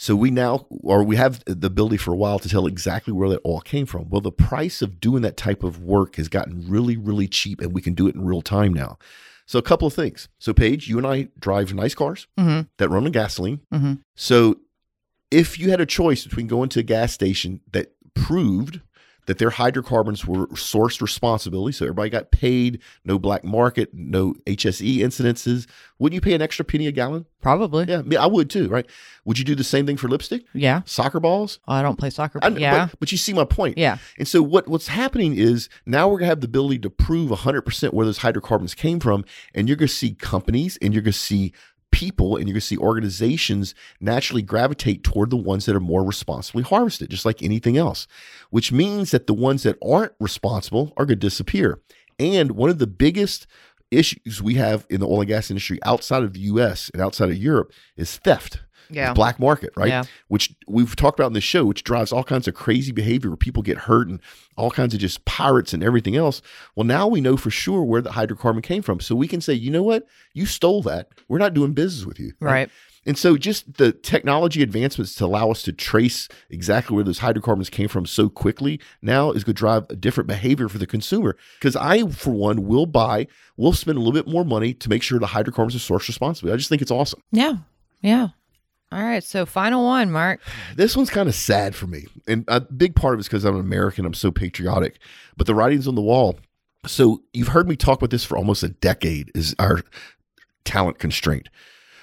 So 0.00 0.16
we 0.16 0.30
now, 0.30 0.66
or 0.70 1.04
we 1.04 1.16
have 1.16 1.44
the 1.44 1.66
ability 1.66 1.98
for 1.98 2.10
a 2.10 2.16
while 2.16 2.38
to 2.38 2.48
tell 2.48 2.66
exactly 2.66 3.12
where 3.12 3.28
that 3.28 3.42
all 3.44 3.60
came 3.60 3.84
from. 3.84 4.08
Well, 4.08 4.22
the 4.22 4.32
price 4.32 4.80
of 4.80 4.98
doing 4.98 5.20
that 5.20 5.36
type 5.36 5.62
of 5.62 5.82
work 5.82 6.16
has 6.16 6.28
gotten 6.28 6.64
really, 6.66 6.96
really 6.96 7.28
cheap, 7.28 7.60
and 7.60 7.74
we 7.74 7.82
can 7.82 7.92
do 7.92 8.08
it 8.08 8.14
in 8.14 8.24
real 8.24 8.40
time 8.40 8.72
now. 8.72 8.96
So 9.44 9.58
a 9.58 9.62
couple 9.62 9.86
of 9.86 9.92
things. 9.92 10.30
So 10.38 10.54
Paige, 10.54 10.88
you 10.88 10.96
and 10.96 11.06
I 11.06 11.28
drive 11.38 11.74
nice 11.74 11.94
cars 11.94 12.26
Mm-hmm. 12.38 12.62
that 12.78 12.88
run 12.88 13.04
on 13.04 13.12
gasoline. 13.12 13.60
Mm-hmm. 13.74 13.94
So 14.16 14.60
if 15.30 15.58
you 15.58 15.68
had 15.68 15.82
a 15.82 15.86
choice 15.86 16.24
between 16.24 16.46
going 16.46 16.70
to 16.70 16.80
a 16.80 16.82
gas 16.82 17.12
station 17.12 17.60
that 17.72 17.92
proved 18.14 18.80
that 19.30 19.38
their 19.38 19.50
hydrocarbons 19.50 20.26
were 20.26 20.48
sourced 20.48 21.00
responsibly, 21.00 21.70
so 21.70 21.84
everybody 21.84 22.10
got 22.10 22.32
paid, 22.32 22.80
no 23.04 23.16
black 23.16 23.44
market, 23.44 23.88
no 23.94 24.34
HSE 24.44 24.96
incidences, 24.96 25.68
wouldn't 26.00 26.16
you 26.16 26.20
pay 26.20 26.34
an 26.34 26.42
extra 26.42 26.64
penny 26.64 26.88
a 26.88 26.92
gallon? 26.92 27.26
Probably. 27.40 27.84
Yeah, 27.86 28.02
I, 28.18 28.26
would 28.26 28.50
too, 28.50 28.68
right? 28.68 28.84
Would 29.24 29.38
you 29.38 29.44
do 29.44 29.54
the 29.54 29.62
same 29.62 29.86
thing 29.86 29.96
for 29.96 30.08
lipstick, 30.08 30.42
Yeah. 30.52 30.82
soccer 30.84 31.20
balls? 31.20 31.60
Oh, 31.68 31.74
I 31.74 31.80
don't 31.82 31.96
play 31.96 32.10
soccer. 32.10 32.40
I- 32.42 32.50
But 32.50 32.60
yeah. 32.60 32.86
but, 32.86 32.98
but 32.98 33.12
you 33.12 33.18
see 33.18 33.32
my 33.32 33.44
point. 33.44 33.78
yeah. 33.78 33.98
And 34.18 34.26
so 34.26 34.42
what 34.42 34.66
what's 34.66 34.88
happening 34.88 35.36
is 35.36 35.68
now 35.86 36.08
we're 36.08 36.18
gonna 36.18 36.26
have 36.30 36.40
the 36.40 36.46
ability 36.48 36.80
to 36.80 36.90
prove 36.90 37.30
100% 37.30 37.92
where 37.94 38.04
those 38.06 38.18
hydrocarbons 38.18 38.74
came 38.74 38.98
from, 38.98 39.24
and 39.54 39.68
you're 39.68 39.76
gonna 39.76 39.86
see 39.88 40.14
companies 40.14 40.76
and 40.82 40.92
you're 40.92 41.02
gonna 41.04 41.12
see 41.12 41.52
people 41.90 42.36
and 42.36 42.46
you're 42.46 42.54
gonna 42.54 42.60
see 42.60 42.76
organizations 42.76 43.74
naturally 44.00 44.42
gravitate 44.42 45.02
toward 45.02 45.30
the 45.30 45.36
ones 45.36 45.66
that 45.66 45.76
are 45.76 45.80
more 45.80 46.04
responsibly 46.04 46.62
harvested, 46.62 47.10
just 47.10 47.24
like 47.24 47.42
anything 47.42 47.76
else. 47.76 48.06
Which 48.50 48.72
means 48.72 49.10
that 49.10 49.26
the 49.26 49.34
ones 49.34 49.62
that 49.64 49.78
aren't 49.84 50.12
responsible 50.20 50.92
are 50.96 51.04
gonna 51.04 51.16
disappear. 51.16 51.80
And 52.18 52.52
one 52.52 52.70
of 52.70 52.78
the 52.78 52.86
biggest 52.86 53.46
issues 53.90 54.42
we 54.42 54.54
have 54.54 54.86
in 54.88 55.00
the 55.00 55.06
oil 55.06 55.20
and 55.20 55.28
gas 55.28 55.50
industry 55.50 55.78
outside 55.84 56.22
of 56.22 56.32
the 56.32 56.40
US 56.40 56.90
and 56.92 57.02
outside 57.02 57.30
of 57.30 57.36
Europe 57.36 57.72
is 57.96 58.16
theft. 58.16 58.62
Yeah. 58.90 59.12
Black 59.12 59.38
market, 59.38 59.72
right? 59.76 59.88
Yeah. 59.88 60.04
Which 60.28 60.54
we've 60.66 60.94
talked 60.96 61.18
about 61.18 61.28
in 61.28 61.32
the 61.34 61.40
show, 61.40 61.64
which 61.64 61.84
drives 61.84 62.12
all 62.12 62.24
kinds 62.24 62.48
of 62.48 62.54
crazy 62.54 62.92
behavior 62.92 63.30
where 63.30 63.36
people 63.36 63.62
get 63.62 63.78
hurt 63.78 64.08
and 64.08 64.20
all 64.56 64.70
kinds 64.70 64.94
of 64.94 65.00
just 65.00 65.24
pirates 65.24 65.72
and 65.72 65.82
everything 65.82 66.16
else. 66.16 66.42
Well, 66.74 66.84
now 66.84 67.06
we 67.06 67.20
know 67.20 67.36
for 67.36 67.50
sure 67.50 67.82
where 67.82 68.02
the 68.02 68.10
hydrocarbon 68.10 68.62
came 68.62 68.82
from. 68.82 69.00
So 69.00 69.14
we 69.14 69.28
can 69.28 69.40
say, 69.40 69.54
you 69.54 69.70
know 69.70 69.82
what? 69.82 70.06
You 70.34 70.46
stole 70.46 70.82
that. 70.82 71.08
We're 71.28 71.38
not 71.38 71.54
doing 71.54 71.72
business 71.72 72.04
with 72.06 72.20
you. 72.20 72.32
Right. 72.40 72.70
And 73.06 73.16
so 73.16 73.38
just 73.38 73.78
the 73.78 73.92
technology 73.92 74.62
advancements 74.62 75.14
to 75.16 75.24
allow 75.24 75.50
us 75.50 75.62
to 75.62 75.72
trace 75.72 76.28
exactly 76.50 76.94
where 76.94 77.04
those 77.04 77.20
hydrocarbons 77.20 77.70
came 77.70 77.88
from 77.88 78.04
so 78.04 78.28
quickly 78.28 78.78
now 79.00 79.32
is 79.32 79.42
going 79.42 79.54
to 79.54 79.58
drive 79.58 79.86
a 79.88 79.96
different 79.96 80.28
behavior 80.28 80.68
for 80.68 80.76
the 80.76 80.86
consumer. 80.86 81.36
Because 81.58 81.76
I, 81.76 82.06
for 82.08 82.30
one, 82.30 82.66
will 82.66 82.86
buy, 82.86 83.26
will 83.56 83.72
spend 83.72 83.96
a 83.96 84.00
little 84.00 84.12
bit 84.12 84.30
more 84.30 84.44
money 84.44 84.74
to 84.74 84.88
make 84.90 85.02
sure 85.02 85.18
the 85.18 85.28
hydrocarbons 85.28 85.74
are 85.74 85.78
sourced 85.78 86.08
responsibly. 86.08 86.52
I 86.52 86.56
just 86.56 86.68
think 86.68 86.82
it's 86.82 86.90
awesome. 86.90 87.22
Yeah. 87.32 87.56
Yeah. 88.02 88.28
All 88.92 89.02
right. 89.02 89.22
So 89.22 89.46
final 89.46 89.84
one, 89.84 90.10
Mark. 90.10 90.40
This 90.74 90.96
one's 90.96 91.10
kind 91.10 91.28
of 91.28 91.34
sad 91.34 91.74
for 91.76 91.86
me. 91.86 92.06
And 92.26 92.44
a 92.48 92.60
big 92.60 92.96
part 92.96 93.14
of 93.14 93.20
it's 93.20 93.28
because 93.28 93.44
I'm 93.44 93.54
an 93.54 93.60
American. 93.60 94.04
I'm 94.04 94.14
so 94.14 94.30
patriotic. 94.30 94.98
But 95.36 95.46
the 95.46 95.54
writing's 95.54 95.86
on 95.86 95.94
the 95.94 96.00
wall. 96.00 96.38
So 96.86 97.22
you've 97.32 97.48
heard 97.48 97.68
me 97.68 97.76
talk 97.76 97.98
about 97.98 98.10
this 98.10 98.24
for 98.24 98.36
almost 98.36 98.62
a 98.62 98.68
decade 98.68 99.30
is 99.34 99.54
our 99.58 99.82
talent 100.64 100.98
constraint. 100.98 101.48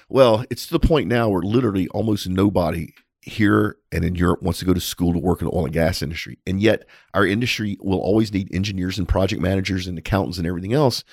Well, 0.08 0.44
it's 0.50 0.66
to 0.66 0.72
the 0.72 0.80
point 0.80 1.08
now 1.08 1.28
where 1.28 1.42
literally 1.42 1.88
almost 1.88 2.28
nobody 2.28 2.94
here 3.20 3.76
and 3.92 4.04
in 4.04 4.14
Europe 4.14 4.42
wants 4.42 4.58
to 4.60 4.64
go 4.64 4.72
to 4.72 4.80
school 4.80 5.12
to 5.12 5.18
work 5.18 5.42
in 5.42 5.48
the 5.48 5.54
oil 5.54 5.64
and 5.64 5.74
gas 5.74 6.00
industry. 6.00 6.38
And 6.46 6.60
yet 6.60 6.86
our 7.12 7.26
industry 7.26 7.76
will 7.80 7.98
always 7.98 8.32
need 8.32 8.54
engineers 8.54 8.98
and 8.98 9.06
project 9.06 9.42
managers 9.42 9.86
and 9.86 9.98
accountants 9.98 10.38
and 10.38 10.46
everything 10.46 10.72
else. 10.72 11.04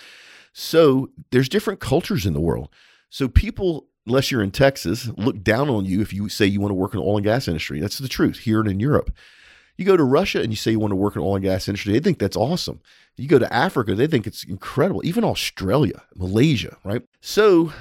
So 0.53 1.09
there's 1.31 1.49
different 1.49 1.81
cultures 1.81 2.25
in 2.25 2.33
the 2.33 2.39
world. 2.39 2.69
So 3.09 3.27
people, 3.27 3.87
unless 4.05 4.31
you're 4.31 4.43
in 4.43 4.51
Texas, 4.51 5.09
look 5.17 5.43
down 5.43 5.69
on 5.69 5.85
you 5.85 6.01
if 6.01 6.13
you 6.13 6.29
say 6.29 6.45
you 6.45 6.59
want 6.59 6.71
to 6.71 6.75
work 6.75 6.93
in 6.93 6.99
the 6.99 7.05
oil 7.05 7.17
and 7.17 7.23
gas 7.23 7.47
industry. 7.47 7.79
That's 7.79 7.97
the 7.97 8.07
truth 8.07 8.39
here 8.39 8.59
and 8.59 8.69
in 8.69 8.79
Europe. 8.79 9.11
You 9.77 9.85
go 9.85 9.97
to 9.97 10.03
Russia 10.03 10.41
and 10.41 10.51
you 10.51 10.55
say 10.55 10.71
you 10.71 10.79
want 10.79 10.91
to 10.91 10.95
work 10.95 11.15
in 11.15 11.21
the 11.21 11.27
oil 11.27 11.35
and 11.35 11.43
gas 11.43 11.67
industry, 11.67 11.93
they 11.93 11.99
think 11.99 12.19
that's 12.19 12.37
awesome. 12.37 12.79
You 13.17 13.27
go 13.27 13.39
to 13.39 13.53
Africa, 13.53 13.95
they 13.95 14.07
think 14.07 14.27
it's 14.27 14.43
incredible. 14.43 15.05
Even 15.05 15.23
Australia, 15.23 16.03
Malaysia, 16.15 16.77
right? 16.83 17.01
So 17.21 17.73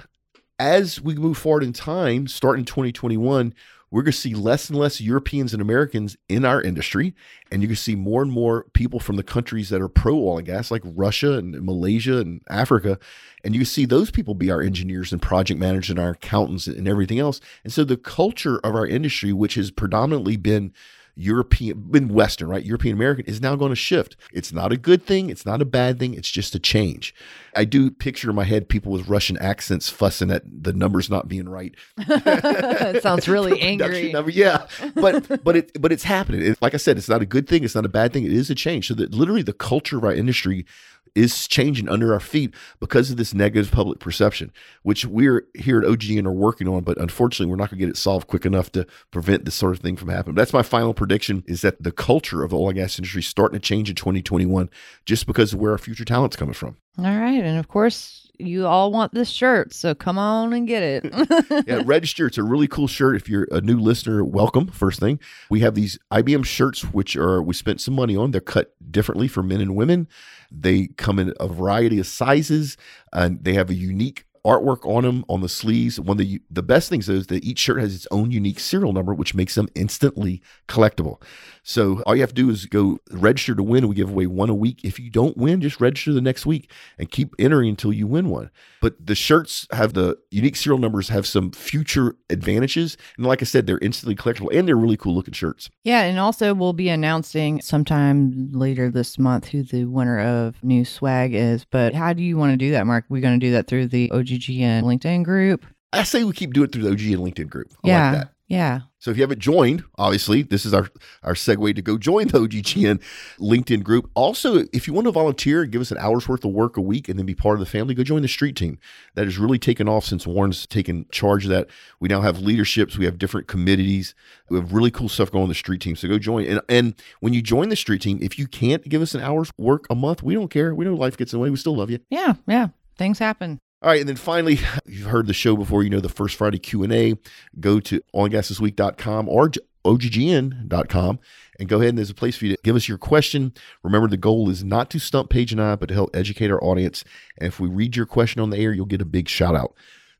as 0.58 1.00
we 1.00 1.14
move 1.14 1.38
forward 1.38 1.62
in 1.62 1.72
time, 1.72 2.26
starting 2.26 2.60
in 2.60 2.66
2021, 2.66 3.54
we're 3.90 4.02
going 4.02 4.12
to 4.12 4.18
see 4.18 4.34
less 4.34 4.68
and 4.68 4.76
less 4.76 5.00
Europeans 5.00 5.52
and 5.52 5.62
Americans 5.62 6.16
in 6.28 6.44
our 6.44 6.60
industry. 6.60 7.14
And 7.52 7.62
you're 7.62 7.68
going 7.68 7.76
to 7.76 7.82
see 7.82 7.94
more 7.94 8.22
and 8.22 8.32
more 8.32 8.64
people 8.72 8.98
from 8.98 9.14
the 9.14 9.22
countries 9.22 9.68
that 9.68 9.80
are 9.80 9.88
pro 9.88 10.14
oil 10.14 10.38
and 10.38 10.46
gas, 10.46 10.72
like 10.72 10.82
Russia 10.84 11.34
and 11.34 11.62
Malaysia 11.62 12.18
and 12.18 12.42
Africa. 12.50 12.98
And 13.44 13.54
you 13.54 13.64
see 13.64 13.84
those 13.84 14.10
people 14.10 14.34
be 14.34 14.50
our 14.50 14.60
engineers 14.60 15.12
and 15.12 15.22
project 15.22 15.60
managers 15.60 15.90
and 15.90 16.00
our 16.00 16.10
accountants 16.10 16.66
and 16.66 16.88
everything 16.88 17.20
else. 17.20 17.40
And 17.62 17.72
so 17.72 17.84
the 17.84 17.96
culture 17.96 18.58
of 18.64 18.74
our 18.74 18.86
industry, 18.86 19.32
which 19.32 19.54
has 19.54 19.70
predominantly 19.70 20.36
been 20.36 20.72
European, 21.16 21.90
in 21.94 22.08
Western, 22.08 22.48
right? 22.48 22.64
European 22.64 22.96
American 22.96 23.24
is 23.26 23.40
now 23.40 23.54
going 23.54 23.70
to 23.70 23.76
shift. 23.76 24.16
It's 24.32 24.52
not 24.52 24.72
a 24.72 24.76
good 24.76 25.04
thing. 25.04 25.30
It's 25.30 25.46
not 25.46 25.62
a 25.62 25.64
bad 25.64 25.98
thing. 25.98 26.14
It's 26.14 26.30
just 26.30 26.54
a 26.54 26.58
change. 26.58 27.14
I 27.56 27.64
do 27.64 27.90
picture 27.90 28.30
in 28.30 28.36
my 28.36 28.44
head 28.44 28.68
people 28.68 28.90
with 28.90 29.08
Russian 29.08 29.36
accents 29.38 29.88
fussing 29.88 30.30
at 30.30 30.42
the 30.44 30.72
numbers 30.72 31.08
not 31.08 31.28
being 31.28 31.48
right. 31.48 31.74
it 31.98 33.02
sounds 33.02 33.28
really 33.28 33.60
angry. 33.60 34.12
number, 34.12 34.30
yeah, 34.30 34.66
but 34.94 35.44
but 35.44 35.56
it 35.56 35.80
but 35.80 35.92
it's 35.92 36.04
happening. 36.04 36.42
It, 36.42 36.60
like 36.60 36.74
I 36.74 36.78
said, 36.78 36.98
it's 36.98 37.08
not 37.08 37.22
a 37.22 37.26
good 37.26 37.48
thing. 37.48 37.62
It's 37.62 37.76
not 37.76 37.86
a 37.86 37.88
bad 37.90 38.12
thing. 38.12 38.24
It 38.24 38.32
is 38.32 38.50
a 38.50 38.54
change. 38.54 38.88
So 38.88 38.94
that 38.94 39.14
literally 39.14 39.42
the 39.42 39.52
culture 39.52 39.96
of 39.96 40.04
our 40.04 40.12
industry 40.12 40.66
is 41.14 41.46
changing 41.46 41.88
under 41.88 42.12
our 42.12 42.20
feet 42.20 42.54
because 42.80 43.10
of 43.10 43.16
this 43.16 43.34
negative 43.34 43.70
public 43.70 43.98
perception, 44.00 44.52
which 44.82 45.04
we're 45.06 45.46
here 45.54 45.78
at 45.78 45.86
OGGN 45.86 46.26
are 46.26 46.32
working 46.32 46.68
on. 46.68 46.82
But 46.82 46.98
unfortunately, 46.98 47.50
we're 47.50 47.56
not 47.56 47.70
going 47.70 47.78
to 47.78 47.86
get 47.86 47.90
it 47.90 47.96
solved 47.96 48.26
quick 48.26 48.44
enough 48.44 48.72
to 48.72 48.86
prevent 49.10 49.44
this 49.44 49.54
sort 49.54 49.74
of 49.76 49.80
thing 49.80 49.96
from 49.96 50.08
happening. 50.08 50.34
That's 50.34 50.52
my 50.52 50.62
final 50.62 50.94
prediction: 50.94 51.44
is 51.46 51.62
that 51.62 51.82
the 51.82 51.92
culture 51.92 52.42
of 52.42 52.50
the 52.50 52.56
oil 52.56 52.70
and 52.70 52.76
gas 52.76 52.98
industry 52.98 53.20
is 53.20 53.26
starting 53.26 53.58
to 53.58 53.66
change 53.66 53.88
in 53.88 53.96
2021, 53.96 54.70
just 55.06 55.26
because 55.26 55.52
of 55.52 55.60
where 55.60 55.72
our 55.72 55.78
future 55.78 56.04
talent's 56.04 56.36
coming 56.36 56.54
from. 56.54 56.76
All 56.98 57.04
right. 57.04 57.42
And 57.42 57.58
of 57.58 57.66
course, 57.68 58.30
you 58.38 58.66
all 58.66 58.92
want 58.92 59.12
this 59.12 59.28
shirt. 59.28 59.72
So 59.72 59.94
come 59.94 60.18
on 60.18 60.52
and 60.52 60.66
get 60.66 60.82
it. 60.82 61.66
yeah, 61.66 61.82
register. 61.84 62.26
It's 62.26 62.38
a 62.38 62.42
really 62.42 62.68
cool 62.68 62.86
shirt. 62.86 63.16
If 63.16 63.28
you're 63.28 63.48
a 63.50 63.60
new 63.60 63.78
listener, 63.78 64.24
welcome. 64.24 64.68
First 64.68 65.00
thing, 65.00 65.18
we 65.50 65.60
have 65.60 65.74
these 65.74 65.98
IBM 66.12 66.44
shirts, 66.44 66.82
which 66.82 67.16
are 67.16 67.42
we 67.42 67.54
spent 67.54 67.80
some 67.80 67.94
money 67.94 68.16
on. 68.16 68.30
They're 68.30 68.40
cut 68.40 68.74
differently 68.90 69.28
for 69.28 69.42
men 69.42 69.60
and 69.60 69.74
women. 69.74 70.08
They 70.50 70.88
come 70.96 71.18
in 71.18 71.32
a 71.40 71.48
variety 71.48 71.98
of 71.98 72.06
sizes, 72.06 72.76
and 73.12 73.42
they 73.42 73.54
have 73.54 73.70
a 73.70 73.74
unique 73.74 74.24
artwork 74.44 74.86
on 74.86 75.04
them 75.04 75.24
on 75.28 75.40
the 75.40 75.48
sleeves. 75.48 75.98
One 75.98 76.14
of 76.14 76.18
the 76.18 76.40
the 76.50 76.62
best 76.62 76.88
things 76.88 77.08
is 77.08 77.28
that 77.28 77.44
each 77.44 77.58
shirt 77.58 77.80
has 77.80 77.94
its 77.94 78.06
own 78.10 78.30
unique 78.30 78.60
serial 78.60 78.92
number, 78.92 79.14
which 79.14 79.34
makes 79.34 79.54
them 79.54 79.68
instantly 79.74 80.42
collectible. 80.68 81.20
So 81.66 82.02
all 82.06 82.14
you 82.14 82.20
have 82.20 82.30
to 82.30 82.34
do 82.34 82.50
is 82.50 82.66
go 82.66 82.98
register 83.10 83.54
to 83.54 83.62
win. 83.62 83.88
We 83.88 83.94
give 83.94 84.10
away 84.10 84.26
one 84.26 84.50
a 84.50 84.54
week. 84.54 84.80
If 84.84 85.00
you 85.00 85.10
don't 85.10 85.36
win, 85.36 85.62
just 85.62 85.80
register 85.80 86.12
the 86.12 86.20
next 86.20 86.44
week 86.44 86.70
and 86.98 87.10
keep 87.10 87.34
entering 87.38 87.70
until 87.70 87.90
you 87.90 88.06
win 88.06 88.28
one. 88.28 88.50
But 88.82 89.06
the 89.06 89.14
shirts 89.14 89.66
have 89.72 89.94
the 89.94 90.18
unique 90.30 90.56
serial 90.56 90.78
numbers 90.78 91.08
have 91.08 91.26
some 91.26 91.52
future 91.52 92.16
advantages. 92.28 92.98
And 93.16 93.24
like 93.26 93.40
I 93.40 93.46
said, 93.46 93.66
they're 93.66 93.78
instantly 93.78 94.14
collectible 94.14 94.54
and 94.54 94.68
they're 94.68 94.76
really 94.76 94.98
cool 94.98 95.14
looking 95.14 95.32
shirts. 95.32 95.70
Yeah, 95.84 96.02
and 96.02 96.18
also 96.18 96.52
we'll 96.52 96.74
be 96.74 96.90
announcing 96.90 97.62
sometime 97.62 98.52
later 98.52 98.90
this 98.90 99.18
month 99.18 99.48
who 99.48 99.62
the 99.62 99.86
winner 99.86 100.20
of 100.20 100.62
new 100.62 100.84
swag 100.84 101.34
is. 101.34 101.64
But 101.64 101.94
how 101.94 102.12
do 102.12 102.22
you 102.22 102.36
want 102.36 102.52
to 102.52 102.58
do 102.58 102.72
that, 102.72 102.86
Mark? 102.86 103.06
We're 103.08 103.22
going 103.22 103.40
to 103.40 103.46
do 103.46 103.52
that 103.52 103.68
through 103.68 103.86
the 103.86 104.10
OGGN 104.10 104.82
LinkedIn 104.82 105.24
group. 105.24 105.64
I 105.94 106.02
say 106.02 106.24
we 106.24 106.32
keep 106.32 106.52
doing 106.52 106.66
it 106.66 106.72
through 106.72 106.82
the 106.82 106.90
OGGN 106.90 107.18
LinkedIn 107.18 107.48
group. 107.48 107.72
I 107.84 107.88
yeah. 107.88 108.10
like 108.10 108.20
that. 108.20 108.33
Yeah. 108.46 108.80
So 108.98 109.10
if 109.10 109.16
you 109.16 109.22
haven't 109.22 109.40
joined, 109.40 109.84
obviously, 109.96 110.42
this 110.42 110.66
is 110.66 110.74
our, 110.74 110.88
our 111.22 111.32
segue 111.32 111.74
to 111.74 111.82
go 111.82 111.96
join 111.96 112.28
the 112.28 112.40
OGGN 112.40 113.00
LinkedIn 113.38 113.82
group. 113.82 114.10
Also, 114.14 114.64
if 114.72 114.86
you 114.86 114.92
want 114.92 115.06
to 115.06 115.12
volunteer 115.12 115.62
and 115.62 115.72
give 115.72 115.80
us 115.80 115.90
an 115.90 115.98
hour's 115.98 116.28
worth 116.28 116.44
of 116.44 116.52
work 116.52 116.76
a 116.76 116.80
week 116.80 117.08
and 117.08 117.18
then 117.18 117.24
be 117.24 117.34
part 117.34 117.54
of 117.54 117.60
the 117.60 117.66
family, 117.66 117.94
go 117.94 118.02
join 118.02 118.22
the 118.22 118.28
street 118.28 118.54
team. 118.54 118.78
That 119.14 119.24
has 119.24 119.38
really 119.38 119.58
taken 119.58 119.88
off 119.88 120.04
since 120.04 120.26
Warren's 120.26 120.66
taken 120.66 121.06
charge 121.10 121.44
of 121.44 121.50
that. 121.50 121.68
We 122.00 122.08
now 122.08 122.20
have 122.20 122.40
leaderships, 122.40 122.98
we 122.98 123.06
have 123.06 123.18
different 123.18 123.46
committees. 123.46 124.14
We 124.50 124.58
have 124.58 124.72
really 124.72 124.90
cool 124.90 125.08
stuff 125.08 125.30
going 125.30 125.42
on 125.42 125.48
the 125.48 125.54
street 125.54 125.80
team. 125.80 125.96
So 125.96 126.06
go 126.06 126.18
join. 126.18 126.44
And, 126.44 126.60
and 126.68 126.94
when 127.20 127.32
you 127.32 127.40
join 127.40 127.70
the 127.70 127.76
street 127.76 128.02
team, 128.02 128.18
if 128.20 128.38
you 128.38 128.46
can't 128.46 128.86
give 128.88 129.00
us 129.00 129.14
an 129.14 129.22
hour's 129.22 129.50
work 129.56 129.86
a 129.88 129.94
month, 129.94 130.22
we 130.22 130.34
don't 130.34 130.48
care. 130.48 130.74
We 130.74 130.84
know 130.84 130.94
life 130.94 131.16
gets 131.16 131.32
in 131.32 131.38
the 131.38 131.42
way. 131.42 131.50
We 131.50 131.56
still 131.56 131.76
love 131.76 131.90
you. 131.90 132.00
Yeah. 132.10 132.34
Yeah. 132.46 132.68
Things 132.96 133.18
happen. 133.18 133.58
All 133.84 133.90
right, 133.90 134.00
and 134.00 134.08
then 134.08 134.16
finally, 134.16 134.60
you've 134.86 135.10
heard 135.10 135.26
the 135.26 135.34
show 135.34 135.56
before. 135.56 135.82
You 135.82 135.90
know 135.90 136.00
the 136.00 136.08
first 136.08 136.36
Friday 136.36 136.58
Q 136.58 136.84
and 136.84 136.92
A. 136.92 137.18
Go 137.60 137.80
to 137.80 138.00
oilandgasthisweek.com 138.14 139.28
or 139.28 139.50
oggn.com 139.84 141.18
and 141.60 141.68
go 141.68 141.76
ahead 141.76 141.90
and 141.90 141.98
there's 141.98 142.08
a 142.08 142.14
place 142.14 142.38
for 142.38 142.46
you 142.46 142.56
to 142.56 142.62
give 142.62 142.76
us 142.76 142.88
your 142.88 142.96
question. 142.96 143.52
Remember, 143.82 144.08
the 144.08 144.16
goal 144.16 144.48
is 144.48 144.64
not 144.64 144.88
to 144.88 144.98
stump 144.98 145.28
Paige 145.28 145.52
and 145.52 145.60
I, 145.60 145.76
but 145.76 145.90
to 145.90 145.94
help 145.94 146.16
educate 146.16 146.50
our 146.50 146.64
audience. 146.64 147.04
And 147.36 147.48
if 147.48 147.60
we 147.60 147.68
read 147.68 147.94
your 147.94 148.06
question 148.06 148.40
on 148.40 148.48
the 148.48 148.56
air, 148.56 148.72
you'll 148.72 148.86
get 148.86 149.02
a 149.02 149.04
big 149.04 149.28
shout 149.28 149.54
out. 149.54 149.74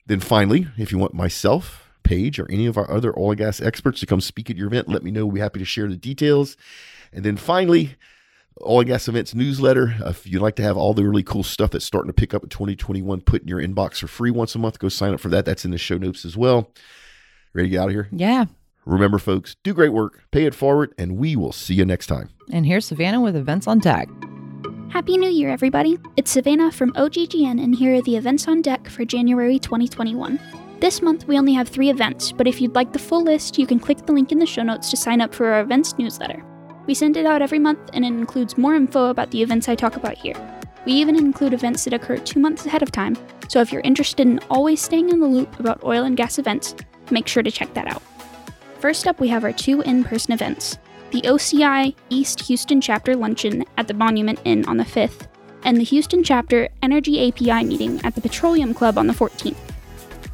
Then 0.05 0.21
finally, 0.21 0.69
if 0.77 0.93
you 0.93 0.99
want 0.99 1.15
myself, 1.15 1.89
Paige, 2.03 2.39
or 2.39 2.51
any 2.51 2.67
of 2.67 2.77
our 2.77 2.91
other 2.91 3.19
oil 3.19 3.31
and 3.31 3.39
gas 3.39 3.63
experts 3.63 4.01
to 4.01 4.07
come 4.07 4.21
speak 4.21 4.51
at 4.51 4.59
your 4.59 4.67
event, 4.67 4.91
let 4.91 5.03
me 5.03 5.11
know. 5.11 5.25
We'll 5.25 5.37
be 5.37 5.41
happy 5.41 5.61
to 5.61 5.65
share 5.65 5.89
the 5.89 5.97
details. 5.97 6.59
And 7.15 7.25
then 7.25 7.39
finally, 7.39 7.97
Oil 8.63 8.81
and 8.81 8.89
Gas 8.89 9.09
Events 9.09 9.35
newsletter. 9.35 9.97
Uh, 10.05 10.11
if 10.11 10.27
you'd 10.27 10.43
like 10.43 10.57
to 10.57 10.63
have 10.63 10.77
all 10.77 10.95
the 10.95 11.05
really 11.05 11.23
cool 11.23 11.43
stuff 11.43 11.71
that's 11.71 11.85
starting 11.85 12.09
to 12.09 12.15
pick 12.15 12.35
up 12.35 12.45
in 12.45 12.49
2021, 12.49 13.21
put 13.23 13.43
in 13.43 13.49
your 13.49 13.61
inbox 13.61 13.99
for 13.99 14.07
free 14.07 14.31
once 14.31 14.55
a 14.55 14.59
month. 14.59 14.79
Go 14.79 14.89
sign 14.89 15.13
up 15.13 15.21
for 15.21 15.29
that. 15.29 15.45
That's 15.45 15.65
in 15.65 15.71
the 15.73 15.79
show 15.79 15.99
notes 15.99 16.25
as 16.25 16.37
well. 16.37 16.71
Ready 17.53 17.69
to 17.69 17.73
get 17.73 17.81
out 17.81 17.89
of 17.89 17.95
here? 17.95 18.09
Yeah. 18.13 18.47
Remember, 18.87 19.19
folks, 19.19 19.57
do 19.65 19.73
great 19.73 19.93
work, 19.93 20.25
pay 20.31 20.45
it 20.45 20.55
forward, 20.55 20.95
and 20.99 21.17
we 21.17 21.37
will 21.37 21.53
see 21.53 21.75
you 21.75 21.85
next 21.85 22.07
time. 22.07 22.31
And 22.53 22.67
here's 22.67 22.87
Savannah 22.87 23.21
with 23.21 23.35
events 23.35 23.67
on 23.67 23.79
deck. 23.79 24.09
Happy 24.91 25.17
New 25.17 25.31
Year, 25.31 25.51
everybody! 25.51 25.99
It's 26.17 26.31
Savannah 26.31 26.71
from 26.71 26.93
OGGN, 26.93 27.63
and 27.63 27.75
here 27.75 27.97
are 27.97 28.03
the 28.03 28.17
events 28.17 28.47
on 28.47 28.63
deck 28.63 28.89
for 28.89 29.05
January 29.05 29.59
2021. 29.59 30.39
This 30.81 31.01
month, 31.03 31.27
we 31.27 31.39
only 31.39 31.55
have 31.55 31.69
three 31.69 31.89
events, 31.89 32.31
but 32.31 32.47
if 32.47 32.61
you'd 32.61 32.75
like 32.75 32.93
the 32.93 32.99
full 32.99 33.23
list, 33.23 33.59
you 33.59 33.67
can 33.67 33.81
click 33.81 34.05
the 34.05 34.13
link 34.13 34.31
in 34.31 34.39
the 34.39 34.47
show 34.47 34.63
notes 34.63 34.91
to 34.91 34.97
sign 34.97 35.21
up 35.21 35.35
for 35.35 35.47
our 35.47 35.63
events 35.63 35.97
newsletter. 35.99 36.45
We 36.87 36.95
send 36.95 37.17
it 37.17 37.27
out 37.27 37.43
every 37.43 37.59
month, 37.59 37.81
and 37.93 38.05
it 38.05 38.09
includes 38.09 38.59
more 38.59 38.75
info 38.75 39.07
about 39.07 39.31
the 39.31 39.43
events 39.43 39.69
I 39.69 39.75
talk 39.75 39.97
about 39.97 40.17
here. 40.17 40.37
We 40.85 40.93
even 40.93 41.17
include 41.17 41.55
events 41.55 41.85
that 41.85 41.95
occur 41.95 42.19
two 42.19 42.41
months 42.41 42.67
ahead 42.67 42.83
of 42.83 42.93
time, 42.93 43.17
so 43.49 43.61
if 43.61 43.73
you're 43.73 43.81
interested 43.83 44.27
in 44.27 44.39
always 44.51 44.83
staying 44.83 45.09
in 45.09 45.21
the 45.21 45.27
loop 45.27 45.59
about 45.59 45.83
oil 45.83 46.05
and 46.05 46.17
gas 46.17 46.39
events, 46.39 46.75
make 47.11 47.27
sure 47.27 47.43
to 47.43 47.51
check 47.51 47.73
that 47.75 47.87
out. 47.87 48.03
First 48.81 49.07
up, 49.07 49.19
we 49.19 49.29
have 49.29 49.45
our 49.45 49.53
two 49.53 49.81
in 49.83 50.05
person 50.05 50.33
events 50.33 50.79
the 51.11 51.23
OCI 51.23 51.95
East 52.11 52.41
Houston 52.41 52.81
Chapter 52.81 53.15
Luncheon 53.15 53.65
at 53.77 53.87
the 53.87 53.95
Monument 53.95 54.41
Inn 54.45 54.65
on 54.67 54.79
the 54.79 54.85
5th, 54.85 55.29
and 55.63 55.77
the 55.77 55.85
Houston 55.85 56.25
Chapter 56.25 56.69
Energy 56.83 57.29
API 57.29 57.65
meeting 57.65 58.01
at 58.05 58.17
the 58.17 58.21
Petroleum 58.21 58.75
Club 58.75 58.99
on 58.99 59.07
the 59.07 59.13
14th. 59.13 59.57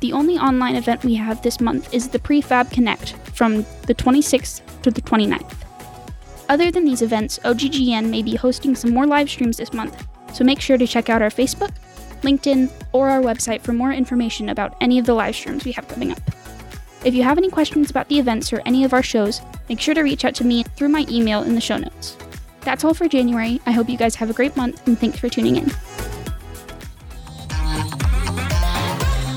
The 0.01 0.15
only 0.15 0.39
online 0.39 0.77
event 0.77 1.05
we 1.05 1.17
have 1.17 1.43
this 1.43 1.61
month 1.61 1.93
is 1.93 2.09
the 2.09 2.19
Prefab 2.19 2.71
Connect 2.71 3.13
from 3.35 3.67
the 3.87 3.95
26th 3.95 4.63
to 4.81 4.91
the 4.91 5.03
29th. 5.03 5.60
Other 6.51 6.73
than 6.73 6.85
these 6.85 7.01
events, 7.01 7.39
OGGN 7.45 8.11
may 8.11 8.25
be 8.25 8.35
hosting 8.35 8.75
some 8.75 8.93
more 8.93 9.07
live 9.07 9.31
streams 9.31 9.57
this 9.57 9.73
month, 9.73 10.05
so 10.35 10.43
make 10.43 10.61
sure 10.61 10.77
to 10.77 10.85
check 10.85 11.09
out 11.09 11.23
our 11.23 11.31
Facebook, 11.31 11.71
LinkedIn, 12.23 12.69
or 12.91 13.09
our 13.09 13.21
website 13.21 13.61
for 13.61 13.73
more 13.73 13.93
information 13.93 14.49
about 14.49 14.77
any 14.81 14.99
of 14.99 15.07
the 15.07 15.15
live 15.15 15.37
streams 15.37 15.65
we 15.65 15.71
have 15.71 15.87
coming 15.87 16.11
up. 16.11 16.21
If 17.05 17.15
you 17.15 17.23
have 17.23 17.39
any 17.39 17.51
questions 17.51 17.89
about 17.89 18.09
the 18.09 18.19
events 18.19 18.53
or 18.53 18.63
any 18.67 18.83
of 18.83 18.93
our 18.93 19.03
shows, 19.03 19.41
make 19.69 19.79
sure 19.79 19.95
to 19.95 20.03
reach 20.03 20.25
out 20.25 20.35
to 20.35 20.45
me 20.45 20.65
through 20.65 20.89
my 20.89 21.07
email 21.09 21.45
in 21.45 21.55
the 21.55 21.61
show 21.61 21.77
notes. 21.77 22.17
That's 22.63 22.83
all 22.83 22.95
for 22.95 23.07
January. 23.07 23.61
I 23.67 23.71
hope 23.71 23.89
you 23.89 23.97
guys 23.97 24.17
have 24.17 24.29
a 24.29 24.35
great 24.35 24.57
month 24.57 24.85
and 24.89 24.99
thanks 24.99 25.21
for 25.21 25.29
tuning 25.29 25.55
in. 25.55 25.71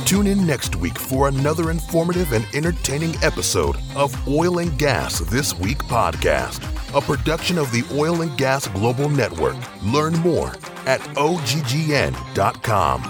Tune 0.05 0.25
in 0.25 0.47
next 0.47 0.75
week 0.75 0.97
for 0.97 1.27
another 1.27 1.69
informative 1.69 2.33
and 2.33 2.45
entertaining 2.53 3.15
episode 3.23 3.75
of 3.95 4.27
Oil 4.27 4.57
and 4.57 4.77
Gas 4.79 5.19
This 5.19 5.57
Week 5.57 5.77
podcast, 5.77 6.61
a 6.93 7.01
production 7.01 7.57
of 7.57 7.71
the 7.71 7.83
Oil 7.93 8.21
and 8.21 8.37
Gas 8.37 8.67
Global 8.67 9.09
Network. 9.09 9.55
Learn 9.83 10.13
more 10.19 10.49
at 10.85 10.99
oggn.com. 11.15 13.01